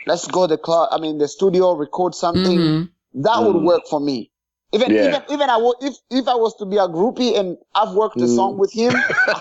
[0.07, 0.89] Let's go to the club.
[0.91, 2.59] I mean the studio, record something.
[2.59, 2.89] Mhm.
[3.15, 3.63] That would Mm.
[3.63, 4.31] work for me.
[4.73, 5.03] Even Yeah.
[5.05, 8.21] even even I would if if I was to be a groupie and I've worked
[8.21, 8.35] a Mm.
[8.35, 8.93] song with him,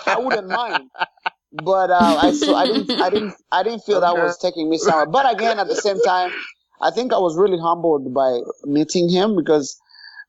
[0.06, 0.90] I wouldn't mind.
[1.52, 4.78] But uh, I so I didn't I didn't I didn't feel that was taking me
[4.78, 5.06] somewhere.
[5.06, 6.32] But again, at the same time,
[6.80, 9.80] I think I was really humbled by meeting him because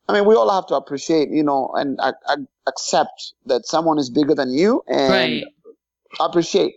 [0.08, 2.36] I mean, we all have to appreciate, you know, and I, I
[2.66, 5.44] accept that someone is bigger than you and Right.
[6.20, 6.76] appreciate.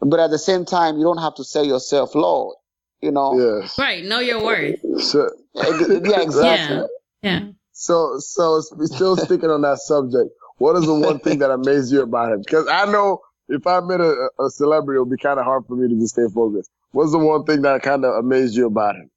[0.00, 2.54] But at the same time, you don't have to sell yourself low,
[3.02, 3.60] you know.
[3.60, 3.78] Yes.
[3.78, 4.02] Right.
[4.02, 4.80] Know your worth.
[5.02, 6.76] So, Yeah, exactly.
[6.76, 6.86] Yeah.
[7.22, 7.48] Yeah.
[7.72, 10.30] so, so still sticking on that subject.
[10.56, 12.40] What is the one thing that amazed you about him?
[12.40, 15.66] Because I know if I met a, a celebrity, it would be kind of hard
[15.66, 16.70] for me to just stay focused.
[16.92, 19.10] What's the one thing that kind of amazed you about him?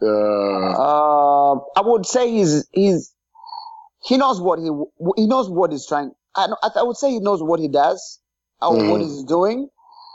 [0.00, 3.12] Uh, Uh, I would say he's he's
[4.04, 4.70] he knows what he
[5.16, 6.12] he knows what he's trying.
[6.36, 6.46] I
[6.76, 8.20] I would say he knows what he does,
[8.62, 9.02] or what Mhm.
[9.02, 9.68] he's doing,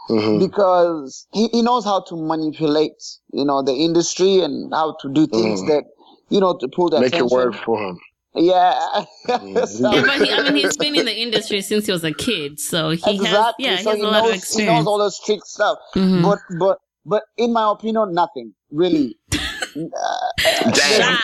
[0.09, 0.39] mhm.
[0.39, 3.01] because he, he knows how to manipulate,
[3.33, 5.67] you know, the industry and how to do things Mhm.
[5.67, 5.83] that,
[6.29, 7.37] you know, to pull that Make it attention.
[7.37, 7.99] work for him.
[8.35, 8.79] Yeah.
[9.27, 9.67] Mhm.
[9.67, 12.13] So- Yeah, but he, I mean, he's been in the industry since he was a
[12.13, 13.65] kid, so he has, exactly.
[13.65, 15.77] yeah, he so has he a lot of knows, he knows all those trick stuff.
[15.95, 16.23] Mhm.
[16.23, 19.17] But but but in my opinion, nothing really.
[19.73, 21.17] Damn.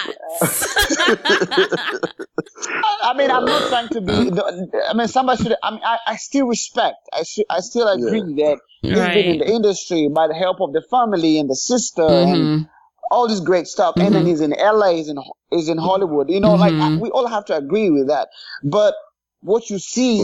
[3.04, 4.14] I mean, I'm not trying to be.
[4.14, 5.56] I mean, somebody should.
[5.64, 6.98] I mean, I, I still respect.
[7.14, 7.46] I should.
[7.50, 11.38] I still agree that he's been in the industry by the help of the family
[11.40, 12.70] and the sister and Mhm.
[13.12, 13.96] all this great stuff.
[13.98, 14.28] And then Mhm.
[14.28, 14.92] he's in LA.
[14.96, 15.18] He's in
[15.52, 16.30] he's in Hollywood.
[16.30, 16.82] You know, like Mhm.
[16.82, 18.30] I- we all have to agree with that.
[18.64, 18.94] But
[19.42, 20.22] what you see,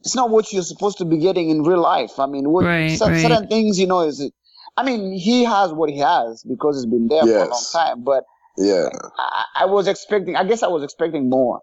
[0.00, 2.18] it's not what you're supposed to be getting in real life.
[2.18, 3.22] I mean, what, Right, cer- right.
[3.22, 4.30] certain things, you know, is.
[4.76, 8.04] I mean, he has what he has because he's been there for a long time.
[8.04, 8.24] But
[8.56, 8.88] Yeah.
[9.18, 10.36] I, I was expecting.
[10.36, 11.60] I guess I was expecting more.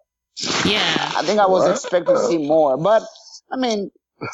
[0.65, 1.11] Yeah.
[1.15, 1.71] I think I was What?
[1.71, 3.03] expecting to see more, but
[3.51, 3.89] I mean,
[4.19, 4.31] th-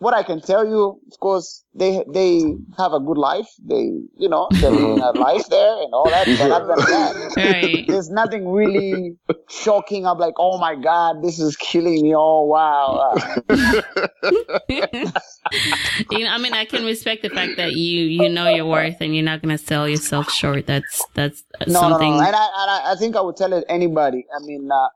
[0.00, 2.42] what I can tell you, of course, they they
[2.76, 3.46] have a good life.
[3.64, 6.26] They, you know, they're living a life there and all that.
[6.26, 7.84] But other than that, Right.
[7.86, 9.16] there's nothing really
[9.48, 10.04] shocking.
[10.06, 12.14] I'm like, oh my god, this is killing me.
[12.14, 13.12] Oh wow.
[13.14, 13.40] Uh,
[14.68, 18.96] you know, I mean, I can respect the fact that you you know your worth
[19.00, 20.66] and you're not gonna sell yourself short.
[20.66, 22.10] That's that's no, something.
[22.10, 22.26] no, no.
[22.26, 24.26] And I and I, I think I would tell it anybody.
[24.34, 24.88] I mean, uh,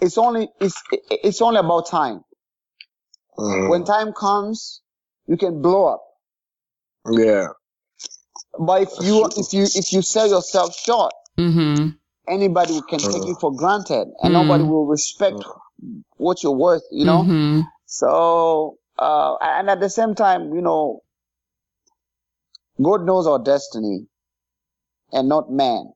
[0.00, 0.80] it's only it's
[1.10, 2.22] it's only about time.
[3.38, 3.68] Mhm.
[3.70, 4.80] When time comes,
[5.26, 6.02] you can blow up.
[7.10, 7.48] Yeah.
[8.58, 11.88] But if you if you if you sell yourself short, hmm
[12.28, 14.42] anybody can take you for granted, and Mm.
[14.42, 15.36] nobody will respect
[16.16, 16.82] what you're worth.
[16.90, 17.24] You know.
[17.86, 21.02] So uh, and at the same time, you know,
[22.82, 24.06] God knows our destiny,
[25.12, 25.92] and not man.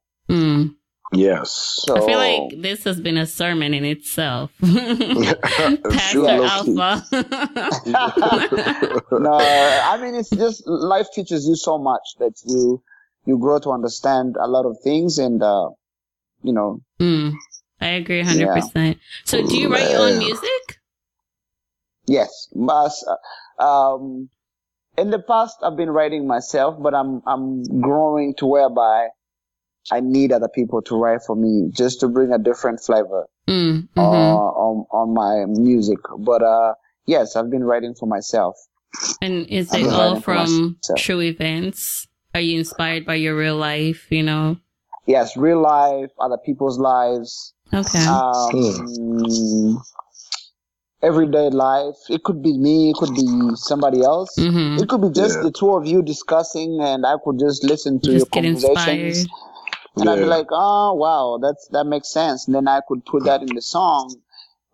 [1.13, 1.83] Yes.
[1.87, 4.53] So I feel like this has been a sermon in itself.
[4.61, 6.79] Pastor low-key.
[6.79, 7.05] Alpha.
[9.13, 12.81] no, I mean it's just life teaches you so much that you
[13.27, 15.71] you grow to understand a lot of things, and uh,
[16.43, 17.33] you know, mm.
[17.81, 18.99] I agree 100%.
[19.25, 20.79] So, do you write your own music?
[22.07, 22.93] yes, but,
[23.59, 24.29] uh, um,
[24.99, 29.09] in the past I've been writing myself, but I'm I'm growing to whereby
[29.91, 33.89] I need other people to write for me just to bring a different flavor Mm.
[33.97, 34.07] uh, hmm
[34.67, 35.99] on on my music.
[36.19, 36.75] But uh,
[37.07, 38.57] yes, I've been writing for myself.
[39.21, 42.07] And is it all from true events?
[42.35, 44.07] Are you inspired by your real life?
[44.11, 44.59] You know?
[45.07, 48.05] Yes, real life, other people's lives, Okay.
[48.07, 49.83] um,
[51.03, 51.97] everyday life.
[52.09, 54.37] It could be me, it could be somebody else.
[54.37, 55.45] hmm It could be just Yeah.
[55.45, 59.19] the two of you discussing, and I could just listen to Just your get conversations.
[59.19, 59.29] inspired.
[59.97, 62.47] And I'd be like, oh wow, that's that makes sense.
[62.47, 64.15] And then I could put that in the song.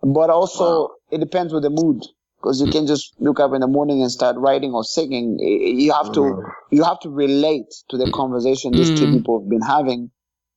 [0.03, 2.03] But also, it depends with the mood,
[2.39, 5.39] because you can just look up in the morning and start writing or singing.
[5.41, 6.53] You have to Mhm.
[6.71, 9.13] you have to relate to the conversation these two Mm.
[9.13, 10.11] people have been having,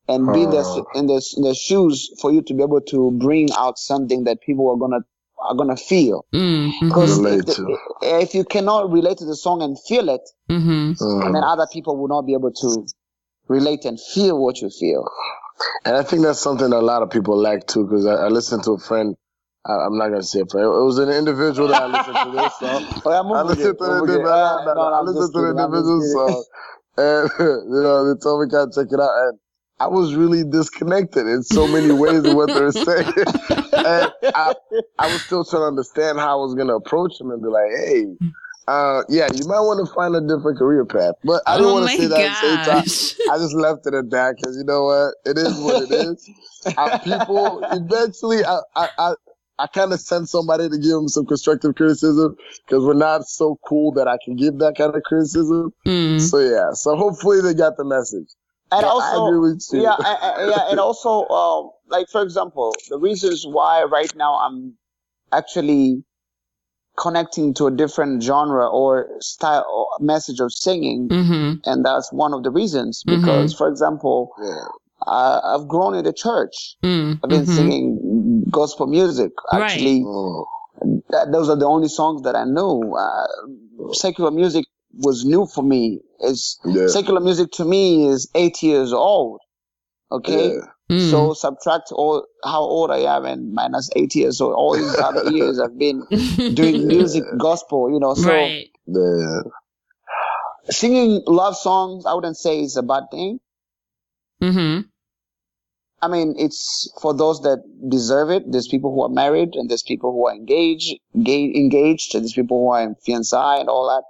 [0.07, 0.83] and be in their, Uh.
[0.95, 4.41] in their in their shoes for you to be able to bring out something that
[4.41, 4.99] people are gonna
[5.41, 6.25] are gonna feel.
[6.33, 6.69] Mm.
[6.81, 10.91] Because Relate if, the- if you cannot relate to the song and feel it, hmm
[11.23, 11.53] and then Mhm.
[11.53, 12.85] other people will not be able to
[13.49, 15.09] relate and feel what you feel.
[15.85, 18.63] And I think that's something a lot of people lack too, because I, I listened
[18.65, 19.15] to a friend.
[19.65, 20.65] I, I'm not gonna say a friend.
[20.65, 22.87] It was an individual that I listened to this song.
[23.05, 24.65] Oh, yeah, I listened to the individual.
[24.65, 26.45] No, no, I listened to the kidding, I'm just individual song,
[26.97, 27.29] and
[27.75, 29.39] you know they told me to check it out, and
[29.79, 33.11] I was really disconnected in so many ways of what they were saying.
[33.83, 34.53] and I,
[34.99, 37.71] I was still trying to understand how I was gonna approach them and be like,
[37.75, 38.05] hey.
[38.69, 41.73] Uh, yeah, you might want to find a different career path, but I didn't oh
[41.73, 43.33] want to say that at the same time.
[43.33, 45.15] I just left it at that because you know what?
[45.25, 46.29] It is what it is.
[46.77, 49.13] I, people eventually, I I I,
[49.57, 52.35] I kind of sent somebody to give them some constructive criticism
[52.67, 55.73] because we're not so cool that I can give that kind of criticism.
[55.87, 56.21] Mm.
[56.21, 58.29] So yeah, so hopefully they got the message.
[58.71, 59.81] And Yeah, I also, agree with you.
[59.81, 64.35] yeah, I, I, yeah, and also, um, like for example, the reasons why right now
[64.35, 64.77] I'm
[65.31, 66.03] actually
[66.99, 71.07] connecting to a different genre or style or message of singing.
[71.09, 71.69] Mm-hmm.
[71.69, 74.31] And that's one of the reasons because, for example,
[75.07, 76.75] uh, I've grown in the church.
[76.83, 79.31] Mm, I've been singing gospel music.
[79.51, 80.03] Actually,
[81.09, 82.95] that, those are the only songs that I knew.
[82.95, 86.01] Uh, secular music was new for me.
[86.19, 86.87] It's Yeah.
[86.87, 89.39] secular music to me is eight years old.
[90.11, 90.53] Okay.
[90.55, 90.61] Yeah.
[90.89, 91.11] Mm.
[91.11, 94.39] So subtract all how old I am and minus eight years.
[94.39, 96.03] So all these other years I've been
[96.55, 98.15] doing music, gospel, you know.
[98.15, 98.67] So right.
[98.87, 99.41] Yeah.
[100.69, 103.39] singing love songs, I wouldn't say it's a bad thing.
[104.41, 104.81] Mm-hmm.
[106.01, 108.49] I mean, it's for those that deserve it.
[108.51, 112.33] There's people who are married and there's people who are engaged, ga- engaged, and there's
[112.33, 114.03] people who are in fiancé and all that.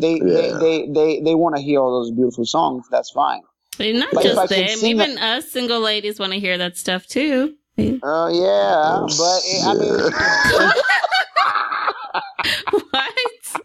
[0.00, 0.24] They, Yeah.
[0.24, 2.86] they, they, they, they want to hear all those beautiful songs.
[2.90, 3.42] That's fine.
[3.78, 7.06] And not But just them, sing even us single ladies want to hear that stuff
[7.06, 7.54] too.
[8.02, 9.06] Oh, yeah.
[9.18, 10.12] But eh, I mean,
[12.90, 13.14] what?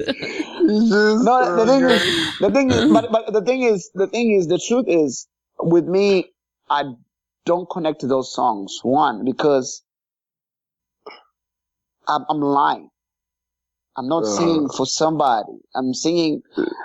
[0.69, 4.47] No, the thing is, the thing is, but, but the thing is, the thing is,
[4.47, 5.27] the truth is,
[5.59, 6.31] with me,
[6.69, 6.83] I
[7.45, 8.79] don't connect to those songs.
[8.83, 9.83] One, because
[12.07, 12.89] I'm, I'm lying.
[13.99, 14.37] I'm not Uh.
[14.37, 15.59] singing for somebody.
[15.75, 16.41] I'm singing,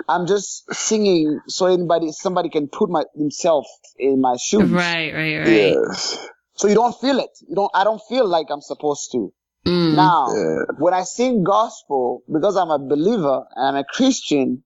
[0.09, 3.65] I'm just singing so anybody, somebody can put my, himself
[3.97, 4.69] in my shoes.
[4.69, 5.49] Right, right, right.
[5.49, 6.27] Yes.
[6.55, 7.29] So you don't feel it.
[7.47, 9.31] You don't, I don't feel like I'm supposed to.
[9.65, 9.95] Mm.
[9.95, 10.75] Now, Yeah.
[10.77, 14.63] when I sing gospel, because I'm a believer and I'm a Christian,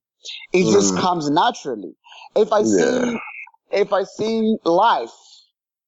[0.52, 1.02] it just Mm.
[1.02, 1.94] comes naturally.
[2.36, 3.20] If I sing,
[3.72, 5.14] if I sing life,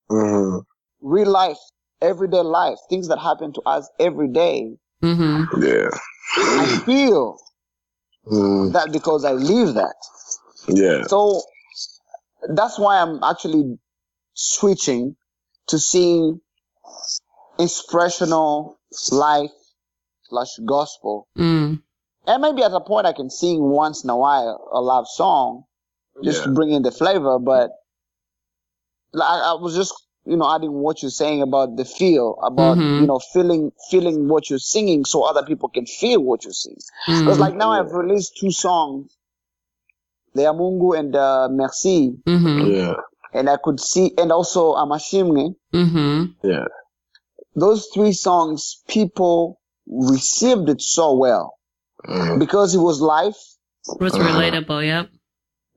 [0.10, 0.60] hmm
[1.02, 1.58] real life,
[2.02, 5.62] everyday life, things that happen to us every day, Mm-hmm.
[5.64, 5.90] Yeah.
[6.38, 7.38] I feel
[8.28, 8.72] Mm.
[8.74, 9.96] that because I live that.
[10.68, 11.08] Yeah.
[11.08, 11.42] So
[12.54, 13.80] that's why I'm actually
[14.36, 15.16] switching
[15.70, 16.40] to sing
[17.58, 18.80] inspirational
[19.12, 19.50] life
[20.30, 21.28] slash gospel.
[21.36, 21.82] Mm.
[22.28, 25.64] And maybe at a point I can sing once in a while a love song
[26.24, 26.46] just Yeah.
[26.46, 27.72] to bring in the flavor, but
[29.14, 29.94] like, I, I was just,
[30.26, 33.02] you know, adding what you're saying about the feel, about, Mhm.
[33.02, 36.78] you know, feeling, feeling what you're singing so other people can feel what you're singing.
[37.08, 37.20] Mm.
[37.22, 39.12] Because like now I've released two songs,
[40.36, 42.72] the Amungu and uh, Merci, Mm-hmm.
[42.72, 42.94] Yeah.
[43.34, 45.56] and I could see, and also Amashimwe.
[45.74, 46.48] Mm-hmm.
[46.48, 46.66] Yeah.
[47.56, 51.56] Those three songs, people received it so well
[52.08, 52.40] Mhm.
[52.40, 53.36] because it was live.
[54.00, 54.24] Was Uh-huh.
[54.30, 55.10] relatable, yep.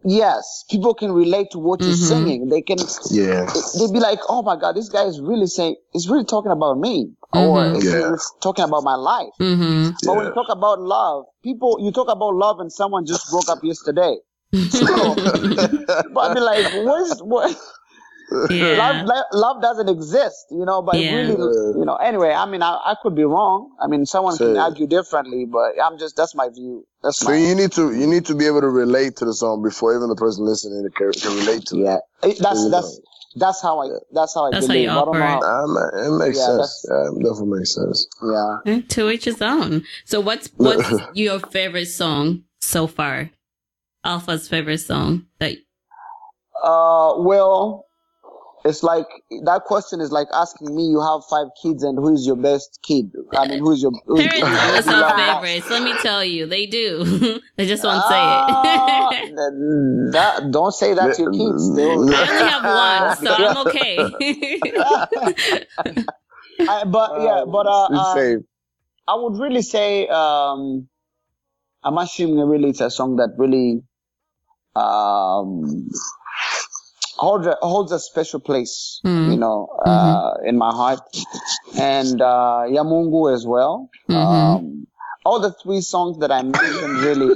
[0.05, 2.09] Yes, people can relate to what you're Mhm.
[2.09, 2.49] singing.
[2.49, 2.79] They can,
[3.11, 3.47] Yeah.
[3.79, 6.79] they'd be like, "Oh my God, this guy is really saying, is really talking about
[6.79, 7.77] me, or Mhm.
[7.79, 7.93] is Yeah.
[7.95, 9.91] really talking about my life." Mm-hmm.
[10.05, 13.49] But when you talk about love, people, you talk about love, and someone just broke
[13.49, 14.17] up yesterday.
[16.15, 17.57] But I'd be like, "What's what?"
[18.51, 18.77] yeah.
[18.77, 20.83] love, love, love doesn't exist, you know.
[20.83, 21.14] But Yeah.
[21.16, 21.35] really,
[21.79, 21.97] you know.
[21.97, 23.75] Anyway, I mean, I, I could be wrong.
[23.83, 26.87] I mean, someone can argue differently, but I'm just that's my view.
[27.03, 29.35] That's So my you need to you need to be able to relate to the
[29.35, 31.97] song before even the person listening can, can relate to yeah.
[32.22, 32.31] it.
[32.31, 33.01] It- that's You that's
[33.37, 35.43] that's how I that's how I That's how you I don't operate.
[35.43, 36.87] Um, it makes Yeah, sense.
[36.89, 38.07] Yeah, it definitely makes sense.
[38.22, 38.57] yeah.
[38.66, 39.85] Eh, To each his own.
[40.05, 43.31] So what's what's your favorite song so far?
[44.05, 45.57] Alpha's favorite song that
[46.62, 47.87] Uh, well,
[48.65, 49.07] it's like
[49.45, 52.79] that question is like asking me, you have five kids and who is your best
[52.83, 53.12] kid?
[53.33, 55.71] I mean, who's your who's, parents always who's have favorites.
[55.71, 57.05] Let me tell you, they do.
[57.57, 59.35] they just won't Ah, say it.
[60.12, 61.75] that, don't say that to your kids.
[61.77, 63.99] They'll- I only have one, so I'm okay.
[66.69, 68.37] I- but yeah, but uh, uh.
[69.07, 70.89] I would really say um,
[71.85, 73.83] Amashim really it's a song that really
[74.75, 75.89] um,
[77.17, 79.33] holds a, holds a special place, Mm.
[79.33, 81.01] you know, uh, in my heart,
[81.79, 83.91] and uh, Yamungu as well.
[84.09, 84.17] Mhm.
[84.17, 84.87] Um,
[85.25, 87.35] all the three songs that I mentioned really,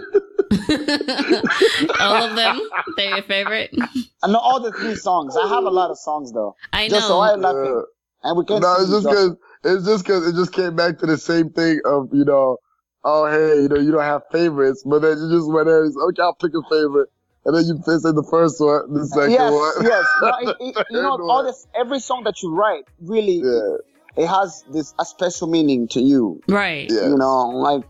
[2.01, 2.61] All of them,
[2.97, 3.75] they're your favorite.
[4.23, 5.37] I know all the three songs.
[5.37, 6.55] I have a lot of songs though.
[6.73, 7.41] I Just so I know.
[7.53, 7.83] laughing,
[8.25, 8.63] and we can't.
[8.63, 11.81] No, it's just because it's just because it just came back to the same thing
[11.85, 12.57] of you know,
[13.05, 15.85] oh hey, you know, you don't have favorites, but then you just went there.
[15.85, 17.09] and said, Okay, I'll pick a favorite,
[17.49, 19.73] and then you say the first one, the second yes, one.
[19.87, 20.05] yes.
[20.21, 24.23] No, it, it, you know, Third all this, every song that you write really, Yeah,
[24.23, 26.43] it has this a special meaning to you.
[26.47, 26.87] Right.
[26.91, 27.09] yeah.
[27.09, 27.85] You know, like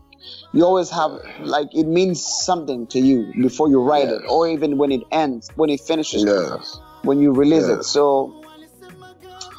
[0.53, 4.77] you always have, like it means something to you before you write it, or even
[4.77, 6.79] when it ends, when it finishes, Yes.
[7.01, 7.83] when you release it.
[7.83, 8.41] So,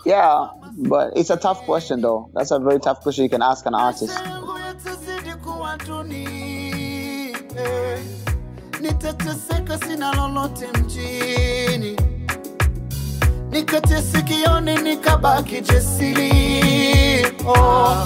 [0.07, 0.49] yeah,
[0.79, 2.31] but it's a tough question though.
[2.33, 4.17] That's a very tough question you can ask an artist.
[8.81, 11.97] Nitateseka sina lolote mjini.
[13.51, 17.97] Nikatesikioni, nikabaki jesiri oh.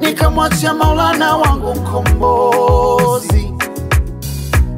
[0.00, 3.52] nikamwachia Maulana wangu mkombozi,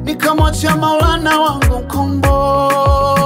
[0.03, 3.24] nikamwachia Maulana wangu mkombozi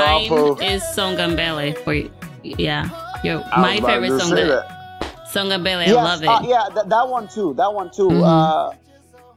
[0.00, 1.94] mine also- is Songambele for.
[2.42, 2.88] Yeah.
[3.22, 5.26] Your my favorite song say that that.
[5.32, 6.28] Songambele, I love it.
[6.28, 7.54] Uh, yeah, that, that one too.
[7.54, 8.08] That one too.
[8.08, 8.22] Mhm.
[8.24, 8.74] Uh,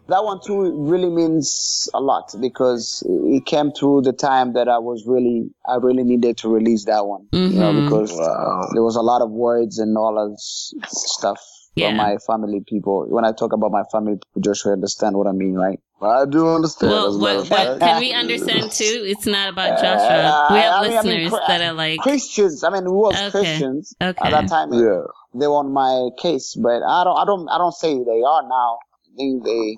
[0.08, 4.78] that one too really means a lot because it came through the time that I
[4.78, 7.28] was really, I really needed to release that one.
[7.32, 7.84] You know, Mhm.
[7.86, 8.70] because Wow.
[8.74, 11.40] there was a lot of words and all of stuff
[11.76, 11.90] Yeah.
[11.90, 13.06] from my family people.
[13.10, 15.80] When I talk about my family people, Joshua understand what I mean, right?
[16.02, 16.92] I do understand.
[16.92, 19.04] Well, as a matter what, what can we understand too?
[19.08, 20.48] It's not about Uh, Joshua.
[20.52, 22.64] We have I mean- I mean, listeners that are like, Christians.
[22.64, 23.32] I mean, we was Okay.
[23.32, 24.74] Christians okay, at that time.
[24.74, 25.02] Yeah.
[25.34, 28.44] They were on my case, but I don't, I don't, I don't say they are
[28.48, 28.78] now.
[29.08, 29.78] I think they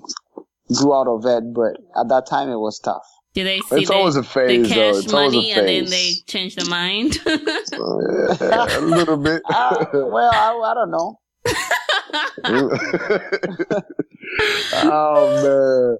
[0.74, 3.06] grew out of it, but at that time it was tough.
[3.34, 4.74] do they see It's the, always a the phase, though.
[4.74, 7.18] cash It's money a and then they change their mind?
[7.26, 9.42] Yeah, a little bit.
[9.48, 11.20] Uh, well, I, I don't know.
[14.72, 15.98] oh man,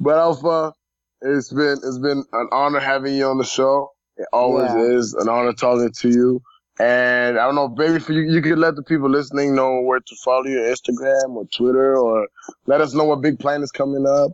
[0.00, 0.72] but Alpha,
[1.22, 3.90] it's been it's been an honor having you on the show.
[4.16, 4.80] It always Yeah.
[4.98, 6.42] is an honor talking to you.
[6.78, 10.00] And I don't know, maybe for you, you could let the people listening know where
[10.00, 12.28] to follow you, Instagram or Twitter, or
[12.66, 14.32] let us know what big plan is coming up.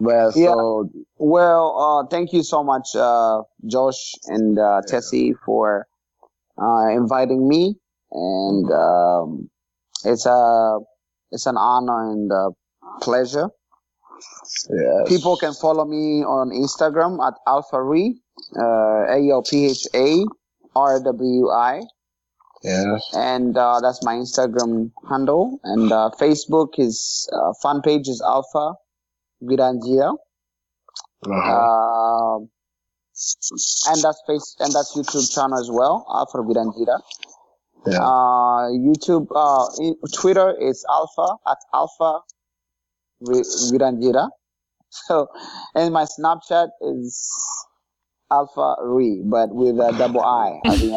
[0.00, 0.54] But Yeah.
[0.54, 5.86] so Well, uh, thank you so much, uh, Josh and uh, Tessie, for
[6.60, 7.76] uh, inviting me,
[8.10, 9.50] and um,
[10.04, 10.78] it's a
[11.30, 12.50] it's an honor and a
[13.00, 13.48] pleasure.
[14.70, 18.20] yeah, People can follow me on Instagram at Alpha Re,
[18.56, 20.24] uh, A L P H A
[20.76, 21.82] R W I,
[22.62, 25.58] yeah, and uh, that's my Instagram handle.
[25.64, 28.74] And uh, Facebook is uh, fan page is Alpha
[29.42, 30.16] Rwirangira.
[31.26, 32.36] uh-huh.
[32.36, 32.48] Um,
[33.88, 37.00] and that's face and that's YouTube channel as well, Alpha Rwirangira.
[37.86, 37.98] Yeah.
[38.00, 42.20] Uh, YouTube, uh, in- Twitter is Alpha at Alpha
[43.22, 44.28] Vi- Rwirangira.
[44.94, 45.26] So,
[45.74, 47.32] and my Snapchat is
[48.30, 50.92] Alpha Re, but with a double I at the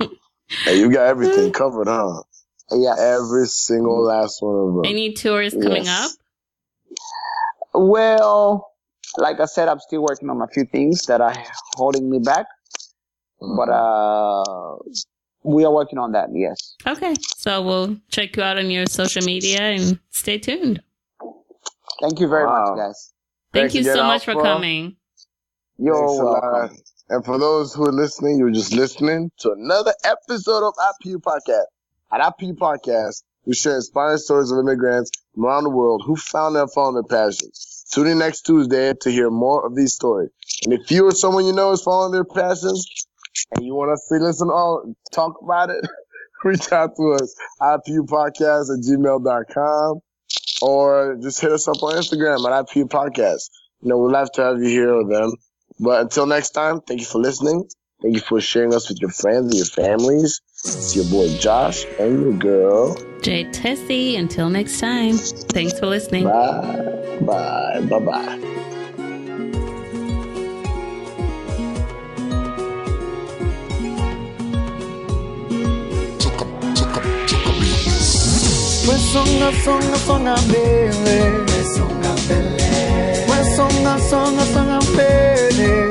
[0.00, 0.10] end.
[0.66, 2.22] Hey, you got everything covered, huh?
[2.72, 2.94] Yeah.
[2.98, 4.84] Every single last one of them.
[4.84, 5.88] Any tours coming Yes.
[5.88, 6.10] up?
[7.74, 8.70] Well,
[9.16, 11.34] like I said, I'm still working on a few things that are
[11.76, 12.46] holding me back,
[13.40, 14.74] but uh,
[15.44, 16.28] we are working on that.
[16.32, 16.76] Yes.
[16.86, 20.82] Okay, so we'll check you out on your social media and stay tuned.
[22.00, 22.74] Thank you very Wow.
[22.74, 23.12] much, guys.
[23.52, 24.42] Thank Thanks you so much for Alpha.
[24.44, 24.96] coming.
[25.78, 26.76] You're Thanks welcome.
[27.08, 31.64] And for those who are listening, you're just listening to another episode of IPU Podcast.
[32.12, 36.56] At IPU Podcast, we share inspiring stories of immigrants from around the world who found
[36.56, 37.84] and found their passions.
[37.92, 40.30] Tune in next Tuesday to hear more of these stories.
[40.64, 42.86] And if you or someone you know is following their passions
[43.54, 45.84] and you want us to listen all talk about it,
[46.44, 50.00] reach out to us, IPUpodcast at gmail.com
[50.62, 53.50] or just hit us up on Instagram at IPU Podcast.
[53.82, 55.32] You know, we'd love to have you here or them.
[55.80, 57.68] But until next time, thank you for listening.
[58.02, 60.40] Thank you for sharing us with your friends and your families.
[60.64, 62.96] It's your boy Josh and your girl.
[63.22, 65.16] Jay Tessie, until next time.
[65.16, 66.24] Thanks for listening.
[66.24, 67.18] Bye.
[67.20, 67.80] Bye.
[67.88, 68.68] Bye bye.
[79.12, 81.18] Wesonga songa songa mbele.
[81.74, 82.64] Songa mbele.
[83.28, 85.90] Wesonga songa songa mbele.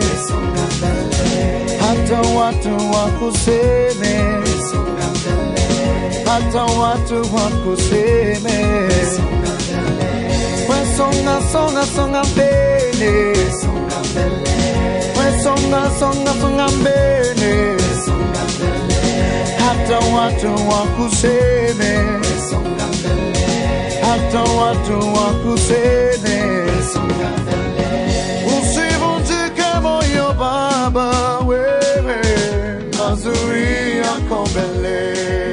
[1.80, 4.13] Hata watu wakuseme.
[5.11, 6.26] Mbele.
[6.26, 8.89] Hata watu wakuseme.
[9.15, 10.67] Songa mbele.
[10.69, 13.11] Wesonga songa songa mbele.
[13.11, 14.51] Wesonga mbele.
[15.19, 17.78] Wesonga songa songa mbele.
[18.05, 18.99] Songa mbele.
[19.67, 22.22] Hata watu wakuseme
[24.12, 26.43] hata watu wakuseme
[28.45, 32.22] usivunjike moyo baba wewe.
[32.99, 35.51] Mazuri yako mbele